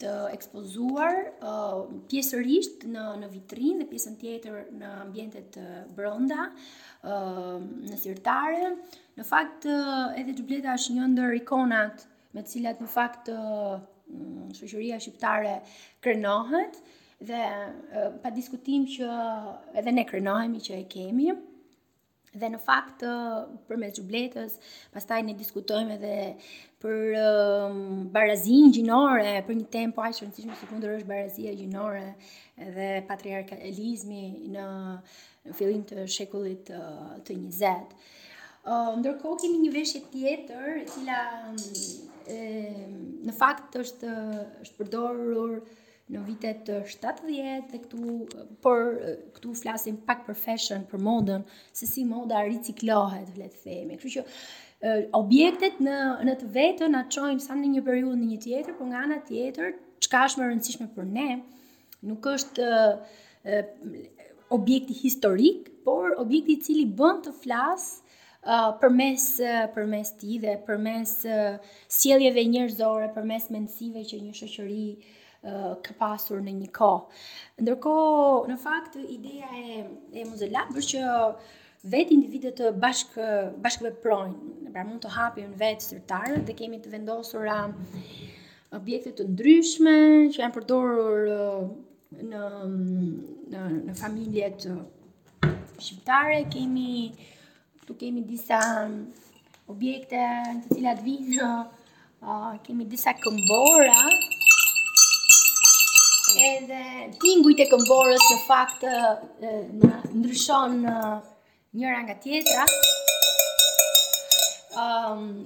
të 0.00 0.14
ekspozuar 0.36 1.18
uh, 1.44 1.84
pjesërisht 2.08 2.86
në, 2.94 3.04
në 3.20 3.28
vitrin 3.34 3.82
dhe 3.82 3.88
pjesën 3.92 4.16
tjetër 4.22 4.62
në 4.80 4.94
ambientet 5.04 5.50
të 5.58 5.66
bronda 5.98 6.48
uh, 6.48 7.60
në 7.90 8.00
sirtare. 8.06 8.72
Në 9.18 9.28
fakt 9.28 9.68
uh, 9.68 10.16
edhe 10.16 10.38
gjubleta 10.40 10.72
është 10.80 10.96
një 10.96 11.10
ndër 11.12 11.36
ikonat 11.42 12.06
me 12.34 12.46
cilat 12.48 12.80
në 12.82 12.88
fakt 12.96 13.28
uh, 13.36 13.82
mm, 14.08 14.48
shëshëria 14.56 14.96
shqiptare 14.98 15.58
krenohet, 16.02 16.80
dhe 17.28 17.44
pa 18.22 18.30
diskutim 18.34 18.84
që 18.90 19.06
edhe 19.80 19.92
ne 19.92 20.04
krenohemi 20.08 20.60
që 20.64 20.76
e 20.82 20.84
kemi. 20.90 21.32
Dhe 22.34 22.48
në 22.50 22.58
fakt 22.58 23.04
për 23.68 23.78
Mesjubletës, 23.78 24.56
pastaj 24.94 25.20
ne 25.22 25.36
diskutojmë 25.38 25.96
edhe 26.00 26.14
për 26.82 28.08
barazinë 28.16 28.72
gjinore, 28.74 29.36
për 29.46 29.60
një 29.60 29.68
tempo 29.76 30.02
aq 30.02 30.18
rëndësishme 30.24 30.56
së 30.58 30.70
kundër 30.72 30.96
është 30.96 31.10
barazia 31.12 31.52
gjinore 31.54 32.08
dhe 32.74 32.88
patriarkalizmi 33.10 34.24
në 34.56 34.66
fillim 35.54 35.86
të 35.86 36.08
shekullit 36.10 36.64
të 36.72 36.82
20. 37.38 37.94
Ë 38.64 38.82
ndërkohë 38.98 39.38
kemi 39.44 39.62
një 39.62 39.72
veshje 39.76 40.02
tjetër 40.10 40.82
e 40.82 40.84
cila 40.90 41.22
në 42.26 43.38
fakt 43.38 43.78
është 43.84 44.10
është 44.64 44.78
përdorur 44.80 45.58
në 46.12 46.20
vitet 46.26 46.68
70 46.68 47.62
dhe 47.70 47.78
këtu 47.80 48.16
por 48.64 48.82
këtu 49.36 49.54
flasim 49.56 49.96
pak 50.04 50.26
për 50.26 50.36
fashion, 50.36 50.82
për 50.90 51.00
modën, 51.00 51.46
se 51.72 51.86
si 51.88 52.04
moda 52.04 52.42
riciklohet, 52.44 53.30
le 53.40 53.48
të 53.48 53.62
themi. 53.62 53.96
Kështu 53.96 54.12
që 54.12 55.14
objektet 55.16 55.78
në 55.80 55.96
në 56.28 56.34
të 56.42 56.50
vetën 56.58 56.92
na 56.92 57.04
çojnë 57.08 57.40
sa 57.46 57.56
në 57.56 57.70
një 57.76 57.84
periudhë 57.88 58.20
në 58.20 58.28
një 58.34 58.40
tjetër, 58.44 58.76
por 58.76 58.90
nga 58.92 59.00
ana 59.06 59.18
tjetër, 59.30 59.70
çka 60.04 60.24
është 60.28 60.42
më 60.42 60.50
rëndësishme 60.50 60.90
për 60.98 61.08
ne, 61.16 61.28
nuk 62.04 62.28
është 62.34 62.66
e, 63.48 63.62
objekti 64.52 64.98
historik, 65.00 65.70
por 65.88 66.12
objekti 66.20 66.52
i 66.52 66.60
cili 66.66 66.84
bën 66.98 67.18
të 67.24 67.32
flas 67.42 67.88
uh, 68.44 68.70
përmes 68.80 69.24
përmes 69.74 70.12
ti 70.16 70.38
dhe 70.40 70.54
përmes 70.64 71.10
uh, 71.28 71.58
sjelljeve 71.92 72.40
njerëzore, 72.48 73.10
përmes 73.12 73.50
mensive 73.52 74.00
që 74.08 74.20
një 74.22 74.32
shoqëri 74.38 74.84
uh, 74.94 75.04
ka 75.84 75.92
pasur 75.98 76.40
në 76.42 76.54
një 76.62 76.68
kohë. 76.74 77.10
Ndërkohë, 77.64 78.38
në 78.50 78.56
fakt 78.62 78.96
ideja 79.02 79.50
e 79.52 79.84
e 80.22 80.24
Mozilla 80.28 80.62
është 80.72 80.86
që 80.90 81.18
vetë 81.94 82.14
individet 82.16 82.56
të 82.62 82.70
bashkë 82.80 83.26
bashkëveprojnë, 83.62 84.70
pra 84.72 84.84
mund 84.88 85.02
të 85.04 85.12
hapin 85.18 85.52
vetë 85.60 85.88
sërtarë 85.90 86.40
dhe 86.48 86.56
kemi 86.56 86.80
të 86.80 86.94
vendosur 86.94 87.48
objekte 88.74 89.12
të 89.14 89.26
ndryshme 89.30 89.96
që 90.34 90.40
janë 90.40 90.54
përdorur 90.54 91.28
në 92.24 92.44
në 93.54 93.64
në 93.90 93.94
familjet 94.00 94.64
shqiptare 95.84 96.40
kemi 96.54 97.10
tu 97.86 97.94
kemi 98.00 98.24
disa 98.26 98.58
objekte 99.68 100.24
të 100.64 100.74
cilat 100.78 101.02
vinë 101.04 101.44
uh, 101.50 102.54
kemi 102.64 102.86
disa 102.88 103.12
këmbora 103.20 103.98
Edhe 106.34 107.14
tingujt 107.22 107.62
e 107.62 107.68
këmborës 107.70 108.24
në 108.32 108.36
fakt 108.48 108.82
në 109.42 109.90
ndryshon 110.10 110.80
në 110.82 110.94
njëra 111.78 112.00
nga 112.06 112.16
tjetra. 112.24 112.64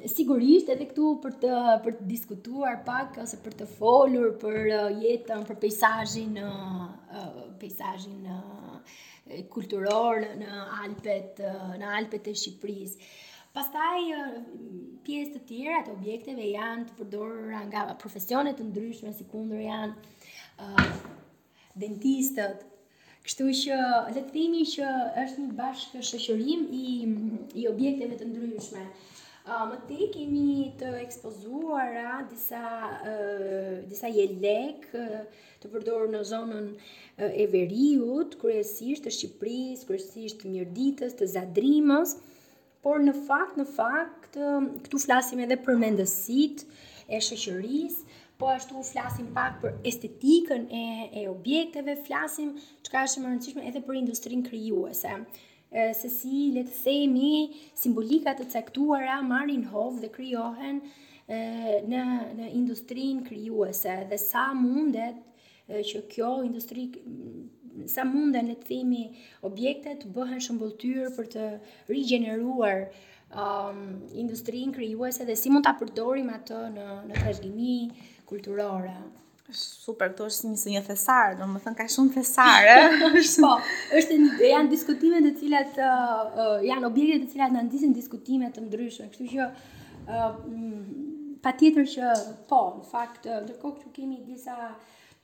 Sigurisht 0.08 0.70
edhe 0.72 0.86
këtu 0.88 1.10
për 1.24 1.36
të 1.44 1.94
diskutuar 2.08 2.78
pak, 2.88 3.18
ose 3.22 3.36
për 3.44 3.58
të 3.60 3.66
folur, 3.76 4.30
për 4.40 4.56
jetën, 5.04 5.44
për 5.50 5.60
pejsajin, 5.66 6.38
pejsajin 7.60 8.24
kulturor 9.52 10.24
në 10.40 10.48
Alpet, 10.84 11.42
në 11.82 11.92
Alpet 12.00 12.32
e 12.32 12.36
Shqipërisë. 12.40 13.10
Pastaj, 13.58 14.08
pjesë 15.06 15.34
të 15.34 15.40
tjera, 15.48 15.80
të 15.86 15.92
objekteve 15.98 16.48
janë 16.48 16.88
të 16.88 16.96
përdorë 17.00 17.62
nga 17.68 17.86
profesionet 18.00 18.56
të 18.60 18.66
ndryshme, 18.70 19.12
si 19.16 19.24
kundur 19.32 19.60
janë, 19.64 19.94
Ah, 20.58 20.90
dentistët, 21.78 22.64
kështu 23.22 23.44
që, 23.60 23.76
le 24.10 24.18
të 24.24 24.32
themi 24.34 24.64
që 24.66 24.88
është 25.24 25.42
një 25.44 25.52
bashkë 25.60 26.00
shëshorim 26.08 26.64
i 26.74 27.66
objekteve 27.70 28.18
të 28.18 28.26
ndryshme. 28.32 28.82
Ah, 29.48 29.62
më 29.70 29.78
te 29.88 30.08
kemi 30.16 30.48
të 30.80 30.90
ekspozuara 31.04 32.18
disa 32.32 32.62
ah, 32.90 34.10
jelek 34.18 34.90
të 35.62 35.70
përdorë 35.72 36.10
në 36.16 36.24
zonën 36.32 36.66
e 37.28 37.46
veriut, 37.54 38.34
kërësisht 38.42 39.06
të 39.06 39.14
Shqipëris, 39.14 39.86
kërësisht 39.88 40.42
të 40.42 40.52
Mjërditës, 40.56 41.14
të 41.22 41.30
Zadrimës, 41.38 42.16
por 42.86 42.98
në 43.04 43.14
fakt, 43.30 43.56
në 43.62 43.68
fakt, 43.78 44.34
këtu 44.82 45.00
flasim 45.06 45.40
edhe 45.46 45.56
për 45.66 45.80
mendësit 45.86 46.66
e 47.08 47.22
shëshoris, 47.24 48.02
po 48.38 48.46
ashtu 48.46 48.78
flasim 48.86 49.26
pak 49.34 49.56
për 49.62 49.74
estetikën 49.90 50.66
e, 50.70 50.82
e 51.18 51.26
objekteve, 51.28 51.96
flasim 52.06 52.52
që 52.86 52.92
ka 52.92 53.02
shumë 53.12 53.32
rëndësishme 53.32 53.64
edhe 53.66 53.82
për 53.86 53.96
industrinë 53.98 54.46
kryuese. 54.46 55.14
E, 55.74 55.88
se 55.98 56.06
si, 56.14 56.36
le 56.54 56.62
të 56.68 56.76
themi, 56.84 57.30
simbolikat 57.82 58.38
të 58.40 58.46
caktuara 58.54 59.16
marrin 59.26 59.64
hovë 59.72 60.04
dhe 60.04 60.10
kryohen 60.14 60.78
e, 60.86 61.42
në, 61.90 62.04
në 62.38 62.50
industrinë 62.60 63.26
kryuese 63.26 63.96
dhe 64.12 64.18
sa 64.22 64.46
mundet 64.54 65.18
e, 65.66 65.80
që 65.90 66.06
kjo 66.12 66.30
industri 66.46 66.86
sa 67.90 68.04
munden 68.10 68.48
le 68.50 68.54
të 68.58 68.66
themi 68.70 69.02
objektet 69.46 70.06
bëhen 70.14 70.38
shëmbulltyr 70.46 71.10
për 71.14 71.26
të 71.34 71.44
rigjeneruar 71.94 72.86
um, 73.38 73.84
industrinë 74.22 74.74
krijuese 74.74 75.22
dhe 75.28 75.36
si 75.38 75.52
mund 75.54 75.62
ta 75.68 75.76
përdorim 75.78 76.32
atë 76.34 76.58
në 76.74 76.86
në 77.10 77.20
trashëgimi, 77.20 77.76
kulturore. 78.28 78.92
Super, 79.58 80.10
këto 80.12 80.26
është 80.28 80.74
një 80.74 80.82
thesar, 80.84 81.30
do 81.38 81.46
më 81.48 81.62
thënë 81.64 81.78
ka 81.78 81.86
shumë 81.94 82.10
thesar, 82.18 82.66
po, 83.06 83.54
është 83.96 84.18
një, 84.20 84.32
janë 84.50 84.68
diskutimet 84.74 85.24
të 85.24 85.30
cilat, 85.38 85.78
uh, 85.80 85.86
uh, 85.88 86.50
janë 86.66 86.90
objekte 86.90 87.22
të 87.24 87.30
cilat 87.32 87.54
në 87.54 87.62
ndisin 87.70 87.94
diskutimet 87.96 88.52
të 88.58 88.66
ndryshme, 88.66 89.06
kështu 89.14 89.28
që, 89.32 89.46
uh, 90.04 90.34
mm, 90.34 90.82
pa 91.46 91.54
tjetër 91.62 91.88
që, 91.94 92.10
po, 92.50 92.58
në 92.74 92.84
fakt, 92.90 93.24
uh, 93.30 93.38
ndërkohë 93.46 93.84
që 93.86 93.92
kemi 93.96 94.20
disa 94.26 94.56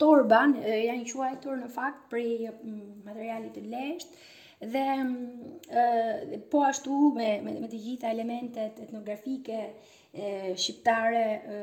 torba, 0.00 0.40
janë 0.72 1.02
një 1.02 1.10
quajtur 1.12 1.58
në 1.60 1.68
fakt, 1.76 2.06
prej 2.14 2.30
mm, 2.48 2.80
materialit 3.10 3.52
të 3.58 3.66
lesht, 3.74 4.16
dhe 4.72 4.86
mm, 5.02 5.52
uh, 5.68 6.40
po 6.48 6.64
ashtu 6.70 6.96
me, 7.20 7.28
me, 7.44 7.58
me 7.60 7.68
të 7.68 7.82
gjitha 7.90 8.14
elementet 8.16 8.80
etnografike, 8.88 9.60
e, 10.16 10.54
shqiptare 10.60 11.24
e, 11.54 11.56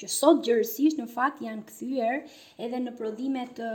që 0.00 0.10
sot 0.12 0.42
gjërësisht 0.46 0.98
në 1.00 1.06
fakt 1.14 1.40
janë 1.44 1.64
këthyër 1.68 2.18
edhe 2.66 2.80
në 2.84 2.92
prodhimet 2.98 3.54
të, 3.58 3.68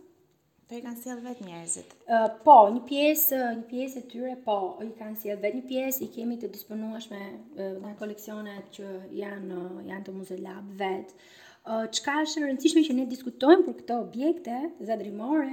Po 0.72 0.78
i 0.78 0.80
kanë 0.88 0.98
sjell 1.04 1.18
vet 1.20 1.40
njerëzit. 1.44 1.90
Uh, 2.08 2.22
po, 2.46 2.52
një 2.72 2.80
pjesë, 2.88 3.38
një 3.58 3.64
pjesë 3.68 3.98
e 4.00 4.04
tyre 4.08 4.30
po 4.40 4.54
i 4.80 4.86
kanë 4.96 5.18
sjell 5.20 5.40
vet 5.42 5.58
një 5.58 5.66
pjesë 5.68 6.06
i 6.06 6.06
kemi 6.14 6.38
të 6.40 6.48
disponueshme 6.54 7.18
uh, 7.60 7.74
nga 7.82 7.90
koleksionet 7.98 8.70
që 8.78 8.86
janë 9.12 9.50
uh, 9.58 9.82
janë 9.90 10.06
të 10.06 10.14
muzelab 10.16 10.70
vet. 10.80 11.12
Uh, 11.66 11.82
Çka 11.92 12.14
është 12.22 12.40
e 12.40 12.44
rëndësishme 12.46 12.84
që 12.86 12.96
ne 12.96 13.04
diskutojmë 13.12 13.66
për 13.66 13.76
këto 13.82 13.98
objekte 14.06 14.60
zadrimore 14.88 15.52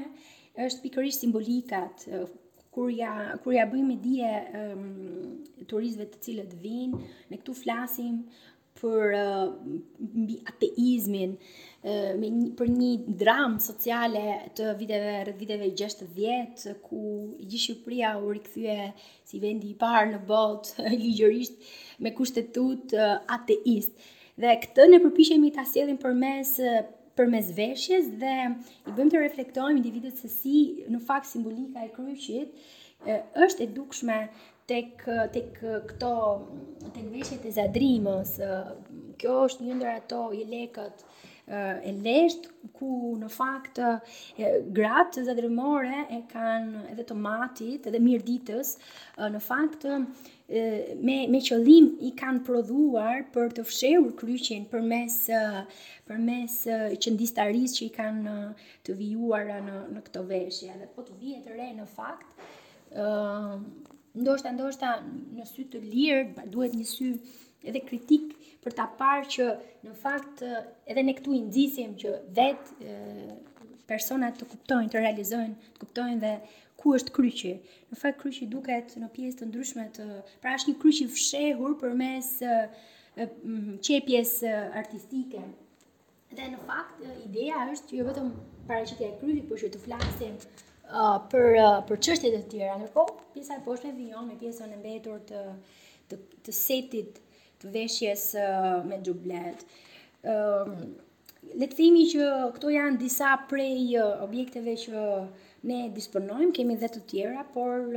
është 0.70 0.86
pikërisht 0.86 1.26
simbolikat 1.26 2.06
uh, 2.16 2.24
kur 2.72 2.88
ja 2.96 3.18
kur 3.44 3.58
ja 3.58 3.68
bëjmë 3.76 3.98
dije 4.08 4.32
um, 4.62 4.88
turistëve 5.68 6.08
të 6.16 6.24
cilët 6.30 6.56
vinë, 6.64 7.02
ne 7.34 7.42
këtu 7.44 7.58
flasim 7.60 8.24
për 8.80 9.18
uh, 9.20 9.52
ateizmin, 10.48 11.36
me 11.82 12.28
një, 12.28 12.46
për 12.60 12.70
një 12.74 12.88
dram 13.22 13.54
sociale 13.64 14.24
të 14.58 14.66
viteve 14.80 15.12
rreth 15.24 15.40
viteve 15.40 15.70
60 15.80 16.82
ku 16.84 17.00
gjithë 17.40 17.62
Shqipëria 17.64 18.12
u 18.20 18.34
rikthye 18.36 18.76
si 19.24 19.40
vendi 19.40 19.72
i 19.72 19.78
parë 19.80 20.18
në 20.18 20.20
botë 20.28 20.90
ligjërisht 20.92 22.02
me 22.04 22.12
kushtetut 22.18 22.96
ateist. 22.98 23.94
Dhe 24.40 24.58
këtë 24.64 24.90
ne 24.94 25.00
përpiqemi 25.04 25.54
ta 25.56 25.64
sjellim 25.68 25.98
përmes 26.00 26.58
përmes 27.20 27.48
veshjes 27.56 28.06
dhe 28.22 28.34
i 28.88 28.94
bëjmë 28.96 29.12
të 29.12 29.22
reflektojmë 29.24 29.80
individët 29.82 30.20
se 30.24 30.30
si 30.32 30.54
në 30.88 31.02
fakt 31.04 31.28
simbolika 31.32 31.82
e 31.84 31.90
kryqit 31.96 33.36
është 33.44 33.66
e 33.66 33.72
dukshme 33.76 34.20
tek 34.70 35.04
tek 35.36 35.60
këto 35.90 36.14
tek 36.96 37.10
veshjet 37.12 37.48
e 37.50 37.56
zadrimës. 37.58 38.36
Kjo 39.20 39.36
është 39.50 39.68
një 39.68 39.76
ndër 39.80 39.98
ato 39.98 40.22
jelekët 40.36 41.04
Eh, 41.50 41.78
e 41.90 41.92
lesht 42.06 42.44
ku 42.78 42.90
në 43.18 43.28
fakt 43.34 43.80
e, 43.82 43.86
eh, 44.38 44.44
eh, 44.46 44.58
gratë 44.76 45.24
dhe 45.26 45.34
dremore 45.40 46.04
e 46.14 46.20
kanë 46.30 46.84
edhe 46.92 47.06
tomatit 47.10 47.88
edhe 47.90 48.02
mirditës 48.06 48.76
e, 48.78 49.30
në 49.34 49.42
fakt 49.42 49.88
e, 49.90 49.98
me, 51.08 51.16
me 51.34 51.42
qëllim 51.48 51.88
i 52.06 52.12
kanë 52.22 52.44
prodhuar 52.46 53.24
për 53.34 53.56
të 53.58 53.66
fshehur 53.66 54.14
kryqin 54.22 54.68
për 54.70 54.86
mes, 54.92 55.18
për 56.10 56.22
mes 56.28 56.60
qëndistaris 57.06 57.74
që 57.80 57.86
i 57.88 57.90
kanë 57.98 58.38
të 58.86 58.98
vijuar 59.02 59.50
në, 59.66 59.80
në 59.98 60.06
këto 60.06 60.26
veshje 60.30 60.70
edhe 60.76 60.92
po 60.94 61.08
të 61.10 61.18
vijet 61.24 61.50
e 61.50 61.58
re 61.58 61.72
në 61.80 61.90
fakt 61.96 62.46
e, 62.94 63.10
ndoshta 64.22 64.54
ndoshta 64.60 64.96
në 65.34 65.50
sy 65.56 65.66
të 65.74 65.82
lirë 65.90 66.50
duhet 66.54 66.78
një 66.78 66.92
sy 66.94 67.14
edhe 67.68 67.82
kritik 67.86 68.34
për 68.64 68.76
ta 68.78 68.86
parë 69.00 69.28
që 69.36 69.48
në 69.88 69.94
fakt 70.00 70.44
edhe 70.46 71.04
ne 71.08 71.14
këtu 71.18 71.34
i 71.36 71.42
nxisim 71.46 71.94
që 72.02 72.14
vet 72.38 72.72
e, 72.80 72.98
personat 73.90 74.38
të 74.40 74.48
kuptojnë, 74.52 74.92
të 74.94 75.02
realizojnë, 75.04 75.72
të 75.74 75.84
kuptojnë 75.84 76.22
dhe 76.24 76.34
ku 76.80 76.94
është 76.96 77.14
kryqi. 77.16 77.54
Në 77.92 78.00
fakt 78.04 78.20
kryqi 78.22 78.48
duket 78.52 78.94
në 79.02 79.10
pjesë 79.16 79.42
të 79.42 79.48
ndryshme 79.50 79.88
të 79.96 80.06
pra 80.44 80.54
është 80.60 80.72
një 80.74 80.82
kryq 80.84 81.00
i 81.06 81.10
fshehur 81.16 81.74
përmes 81.82 82.30
çepjes 83.88 84.36
artistike. 84.82 85.42
Dhe 86.38 86.46
në 86.54 86.60
fakt 86.70 87.02
ideja 87.26 87.64
është 87.74 87.98
jo 88.00 88.06
vetëm 88.08 88.30
paraqitja 88.70 89.08
e 89.10 89.16
kryqit, 89.24 89.48
por 89.50 89.60
që 89.64 89.72
të 89.74 89.82
flasim 89.82 90.36
uh, 90.38 91.16
për 91.32 91.48
uh, 91.58 91.80
për 91.90 92.00
çështjet 92.06 92.36
e 92.38 92.42
tjera. 92.52 92.76
Ndërkohë, 92.84 93.16
pjesa 93.34 93.58
e 93.58 93.64
poshtme 93.66 93.96
vijon 93.98 94.30
me 94.30 94.38
pjesën 94.40 94.76
e 94.76 94.78
mbetur 94.78 95.24
të 95.32 95.42
të, 96.14 96.20
të 96.46 96.56
setit 96.60 97.18
veshjes 97.64 98.32
me 98.86 99.00
gjublet. 99.04 99.66
Ëm 100.24 100.74
le 101.56 101.68
të 101.72 101.76
themi 101.80 102.02
që 102.12 102.26
këto 102.56 102.70
janë 102.76 103.00
disa 103.02 103.32
prej 103.50 103.96
objekteve 104.04 104.74
që 104.82 105.04
ne 105.70 105.78
disponojmë, 105.96 106.50
kemi 106.56 106.76
dhe 106.82 106.90
të 106.92 107.02
tjera, 107.10 107.46
por 107.56 107.88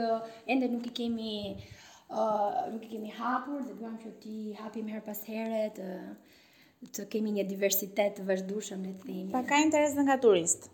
ende 0.51 0.69
nuk 0.71 0.87
i 0.89 0.93
kemi 0.97 1.33
nuk 1.59 2.85
i 2.87 2.91
kemi 2.95 3.11
hapur 3.19 3.65
dhe 3.67 3.75
duam 3.81 3.99
që 4.03 4.13
ti 4.23 4.37
hapim 4.61 4.87
her 4.95 5.03
pas 5.05 5.19
here 5.27 5.67
të 5.77 5.89
të 6.97 7.05
kemi 7.13 7.35
një 7.37 7.43
diversitet 7.47 8.17
të 8.19 8.23
vazhdueshëm 8.27 8.81
le 8.87 8.95
të 8.99 9.07
themi. 9.11 9.29
Pa 9.35 9.45
ka 9.47 9.59
interes 9.63 9.93
nga 10.03 10.17
turist. 10.23 10.65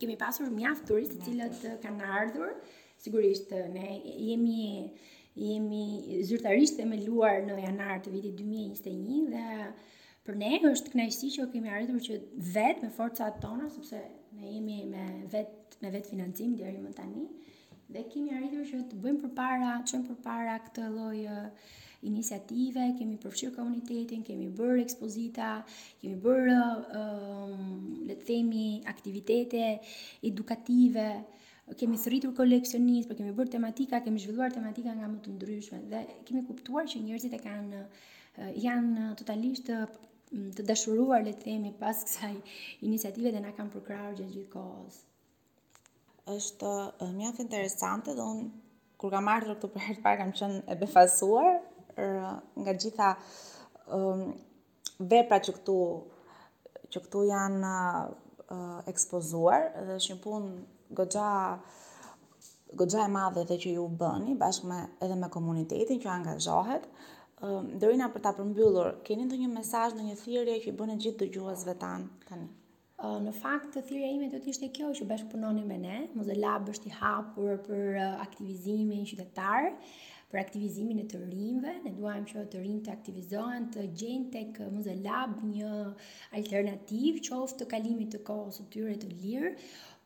Kemi 0.00 0.14
pasur 0.18 0.48
mjaft 0.50 0.86
turistë 0.88 1.18
të 1.18 1.26
cilët 1.26 1.66
kanë 1.82 2.06
ardhur, 2.20 2.54
sigurisht 3.04 3.52
ne 3.74 3.88
jemi 4.00 4.86
jemi 5.38 6.04
zyrtarisht 6.26 6.76
themeluar 6.80 7.40
në 7.46 7.54
janar 7.64 8.00
të 8.04 8.12
vitit 8.12 8.34
2021 8.40 9.30
dhe 9.32 9.70
për 10.26 10.36
ne 10.40 10.48
është 10.70 10.92
kënaqësi 10.92 11.30
që 11.36 11.46
kemi 11.54 11.70
arritur 11.76 12.02
që 12.06 12.18
vetë 12.56 12.84
me 12.84 12.90
forcat 12.96 13.38
tona 13.44 13.70
sepse 13.76 14.00
ne 14.36 14.50
jemi 14.52 14.76
me 14.90 15.06
vetë 15.32 15.80
me 15.84 15.90
vet 15.94 16.06
financim 16.10 16.52
deri 16.58 16.82
më 16.82 16.92
tani 16.98 17.24
dhe 17.96 18.04
kemi 18.12 18.32
arritur 18.36 18.68
që 18.72 18.82
të 18.92 18.98
bëjmë 19.06 19.22
përpara, 19.24 19.70
të 19.86 20.02
për 20.10 20.18
përpara 20.18 20.58
këtë 20.68 20.90
lloj 20.90 21.24
iniciative, 22.10 22.82
kemi 22.98 23.16
përfshirë 23.22 23.52
komunitetin, 23.56 24.22
kemi 24.26 24.48
bërë 24.58 24.78
ekspozita, 24.84 25.48
kemi 26.00 26.16
bërë 26.24 26.56
um, 26.98 28.00
le 28.08 28.16
të 28.20 28.26
themi 28.32 28.62
aktivitete 28.92 29.66
edukative, 30.30 31.06
kemi 31.78 31.98
thritur 32.00 32.32
koleksionistë, 32.36 33.10
po 33.10 33.16
kemi 33.18 33.32
bërë 33.36 33.52
tematika, 33.56 34.00
kemi 34.04 34.20
zhvilluar 34.22 34.52
tematika 34.54 34.94
nga 34.96 35.08
më 35.10 35.20
të 35.24 35.34
ndryshme 35.36 35.80
dhe 35.92 36.02
kemi 36.28 36.44
kuptuar 36.48 36.88
që 36.92 37.02
njerëzit 37.04 37.36
e 37.38 37.42
kanë 37.42 37.82
janë 38.64 39.06
totalisht 39.20 39.68
të 39.72 40.64
dashuruar 40.68 41.24
le 41.26 41.34
të 41.36 41.48
themi 41.48 41.74
pas 41.80 41.98
kësaj 42.08 42.34
iniciative 42.88 43.32
dhe 43.34 43.42
na 43.44 43.54
kanë 43.56 43.74
përkrahur 43.76 44.16
gjatë 44.18 44.34
gjithë 44.34 44.50
kohës. 44.54 45.00
Është 46.36 46.74
mjaft 47.16 47.42
interesante 47.42 48.14
dhe 48.16 48.26
un 48.34 48.44
kur 49.02 49.10
kam 49.10 49.28
ardhur 49.32 49.58
këtu 49.58 49.72
për 49.74 49.86
herë 49.88 50.00
të 50.00 50.04
parë 50.04 50.20
kam 50.22 50.34
qenë 50.38 50.60
e 50.70 50.76
befasuar 50.80 51.62
nga 51.96 52.74
gjitha 52.82 53.08
um, 53.92 54.26
vepra 55.02 55.40
që 55.44 55.56
këtu 55.56 55.76
që 56.92 57.00
këtu 57.06 57.24
janë 57.28 57.68
uh, 57.72 58.78
ekspozuar 58.88 59.66
dhe 59.88 59.98
është 59.98 60.14
një 60.14 60.20
punë 60.26 60.71
gogja 60.94 61.58
goxha 62.76 63.04
e 63.06 63.10
madhe 63.16 63.42
dhe 63.50 63.56
që 63.64 63.70
ju 63.76 63.84
bëni 64.02 64.34
bashkë 64.44 64.68
me 64.70 64.78
edhe 65.06 65.16
me 65.22 65.28
komunitetin 65.36 66.00
që 66.04 66.10
angazhohet. 66.18 66.88
Ëm 67.46 67.72
dorina 67.82 68.08
për 68.14 68.22
ta 68.24 68.32
përmbyllur, 68.38 68.92
keni 69.06 69.24
ndonjë 69.28 69.48
mesazh 69.56 69.96
në 69.98 70.04
një 70.08 70.16
thirrje 70.22 70.58
që 70.64 70.72
i 70.72 70.76
bëni 70.78 70.98
gjithë 71.04 71.20
dëgjuesve 71.24 71.74
tan 71.84 72.08
tani? 72.28 72.48
Në 73.26 73.32
fakt 73.40 73.72
të 73.74 73.80
thirrja 73.88 74.08
ime 74.14 74.28
do 74.32 74.38
të 74.38 74.52
ishte 74.52 74.68
kjo 74.76 74.92
që 74.96 75.08
bashkëpunoni 75.10 75.64
me 75.68 75.74
ne. 75.84 75.96
Mozelab 76.14 76.68
është 76.72 76.86
i 76.88 76.92
hapur 77.00 77.56
për 77.66 77.96
aktivizimin 78.24 79.02
qytetar, 79.10 79.72
për 80.32 80.38
aktivizimin 80.40 81.00
e 81.02 81.06
të 81.10 81.18
rinjve. 81.24 81.72
Ne 81.84 81.92
duajmë 81.98 82.28
që 82.30 82.44
të 82.52 82.62
rinjtë 82.62 82.86
të 82.88 82.92
aktivizohen, 82.96 83.66
të 83.74 83.88
gjejnë 83.98 84.30
tek 84.36 84.62
Mozelab 84.76 85.34
një 85.48 85.72
alternativë 86.40 87.24
qoftë 87.26 87.64
të 87.64 87.70
kalimit 87.74 88.14
të 88.14 88.22
kohës 88.30 88.60
së 88.60 88.68
tyre 88.76 88.94
të 89.02 89.10
lirë, 89.16 89.50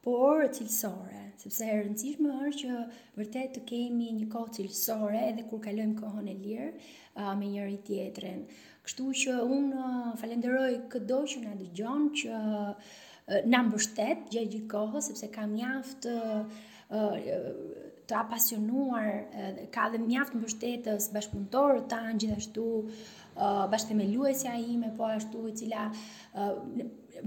por 0.07 0.45
cilësore, 0.55 1.19
sepse 1.41 1.67
e 1.67 1.81
rëndësishme 1.81 2.35
është 2.47 2.59
që 2.69 2.75
vërtet 3.19 3.55
të 3.57 3.63
kemi 3.67 4.13
një 4.21 4.29
kohë 4.31 4.53
cilësore 4.61 5.23
edhe 5.33 5.43
kur 5.51 5.59
kalojmë 5.65 5.97
kohën 5.99 6.29
e 6.31 6.35
lirë 6.45 6.69
uh, 6.77 7.33
me 7.39 7.49
njëri 7.51 7.75
tjetrin. 7.89 8.45
Kështu 8.87 9.09
që 9.23 9.35
unë 9.57 9.81
uh, 9.81 10.13
falenderoj 10.21 10.71
këdo 10.95 11.19
që 11.33 11.43
nga 11.43 11.57
dëgjon 11.65 12.07
që 12.23 12.37
uh, 12.39 12.95
nga 13.51 13.65
mbështet 13.67 14.23
gjatë 14.37 14.53
gjithë 14.55 14.71
kohë, 14.77 15.03
sepse 15.09 15.33
kam 15.35 15.57
mjaft 15.59 16.07
uh, 16.13 16.47
të 18.07 18.15
apasionuar, 18.15 19.09
ka 19.75 19.89
dhe 19.91 19.99
mjaft 19.99 20.37
mbështetës 20.39 21.09
bashkëpuntorë 21.17 21.81
të 21.91 21.99
anë 22.07 22.21
gjithashtu, 22.23 22.67
Eh, 23.39 23.69
bashkëmeluesja 23.71 24.55
ime 24.55 24.93
po 24.97 25.05
ashtu 25.05 25.39
e 25.49 25.51
cila 25.61 25.83
eh, 26.41 26.57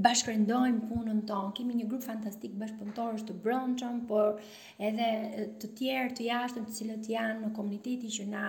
bashkërndojmë 0.07 0.87
punën 0.89 1.19
tonë. 1.29 1.51
Kemi 1.57 1.75
një 1.77 1.85
grup 1.91 2.01
fantastik 2.05 2.55
bashkëpunëtorësh 2.57 3.27
të 3.27 3.35
brendshëm, 3.45 3.99
por 4.09 4.41
edhe 4.87 5.09
eh, 5.09 5.45
të 5.61 5.69
tjerë 5.81 6.15
të 6.17 6.25
jashtëm, 6.31 6.65
të 6.65 6.77
cilët 6.79 7.09
janë 7.13 7.43
në 7.43 7.51
komuniteti 7.57 8.09
që 8.17 8.27
na 8.33 8.47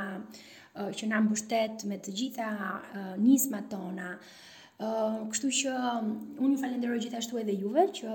që 0.96 1.06
na 1.10 1.18
mbështet 1.18 1.82
me 1.90 1.96
të 1.98 2.12
gjitha 2.18 2.46
nismat 3.18 3.64
tona. 3.72 4.12
Kështu 4.78 5.48
që 5.60 5.72
unë 5.98 6.50
ju 6.52 6.58
falenderoj 6.60 7.00
gjithashtu 7.04 7.40
edhe 7.40 7.56
juve 7.64 7.88
që 7.98 8.12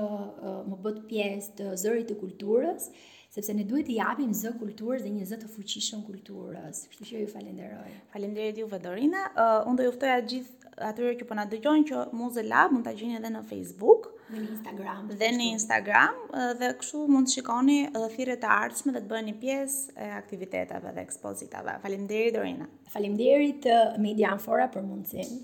më 0.71 0.77
bët 0.85 1.01
pjesë 1.09 1.51
të 1.59 1.67
zërit 1.81 2.07
të 2.09 2.15
kulturës 2.21 2.87
sepse 3.35 3.53
ne 3.57 3.63
duhet 3.69 3.89
i 3.91 3.95
japim 3.99 4.31
zë 4.39 4.51
kulturës 4.61 5.01
dhe 5.03 5.09
një 5.11 5.25
zë 5.29 5.37
të 5.41 5.49
fuqishëm 5.51 6.03
kulturës. 6.07 6.83
Kështu 6.91 7.07
që 7.09 7.23
ju 7.23 7.27
falenderoj. 7.31 7.91
Faleminderit 8.13 8.61
juve 8.61 8.71
Vadorina. 8.77 9.25
Uh, 9.35 9.65
unë 9.67 9.81
do 9.81 9.87
ju 9.89 9.93
ftoj 9.97 10.11
atë 10.13 10.29
gjithë 10.31 10.71
atyre 10.85 11.11
që 11.19 11.27
po 11.29 11.35
na 11.39 11.43
dëgjojnë 11.47 11.87
që 11.89 12.03
Muze 12.15 12.43
Lab 12.47 12.71
mund 12.75 12.87
ta 12.87 12.93
gjeni 12.95 13.17
edhe 13.19 13.29
në 13.33 13.41
Facebook 13.49 14.07
dhe 14.29 14.39
në 14.39 14.47
Instagram. 14.53 15.11
Dhe 15.19 15.29
në 15.35 15.49
Instagram 15.55 16.23
uh, 16.23 16.51
dhe 16.61 16.69
kështu 16.79 17.03
mund 17.11 17.27
të 17.27 17.35
shikoni 17.39 17.75
edhe 17.89 18.07
thirrjet 18.15 18.45
e 18.47 18.53
ardhshme 18.55 18.95
dhe 18.95 19.01
të 19.03 19.11
bëheni 19.11 19.35
pjesë 19.41 19.97
e 19.99 20.09
aktivitetave 20.21 20.95
dhe 20.95 21.03
ekspozitave. 21.09 21.75
Faleminderit 21.83 22.39
Dorina. 22.39 22.69
Faleminderit 22.95 23.67
uh, 23.67 23.97
Media 23.99 24.31
Anfora 24.37 24.69
për 24.71 24.87
mundësinë. 24.87 25.43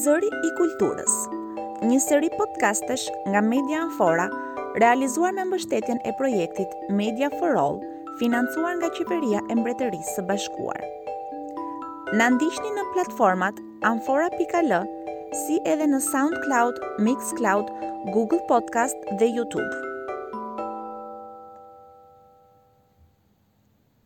Zëri 0.00 0.32
i 0.48 0.54
kulturës. 0.56 1.20
Një 1.84 1.98
seri 2.00 2.30
podcastesh 2.32 3.10
nga 3.28 3.42
Media 3.44 3.82
Anfora 3.84 4.28
realizuar 4.82 5.30
me 5.32 5.44
mbështetjen 5.48 6.00
e 6.08 6.12
projektit 6.20 6.72
Media 7.02 7.28
for 7.38 7.54
All, 7.60 7.76
financuar 8.22 8.72
nga 8.80 8.88
Qeveria 8.96 9.40
e 9.50 9.54
Mbretërisë 9.58 10.16
së 10.18 10.24
Bashkuar. 10.30 10.80
Na 12.18 12.26
ndiqni 12.34 12.74
në 12.74 12.84
platformat 12.94 13.60
amfora.l, 13.88 14.74
si 15.44 15.58
edhe 15.74 15.86
në 15.90 16.02
SoundCloud, 16.10 16.78
Mixcloud, 17.08 17.70
Google 18.14 18.42
Podcast 18.50 19.08
dhe 19.22 19.30
YouTube. 19.36 19.93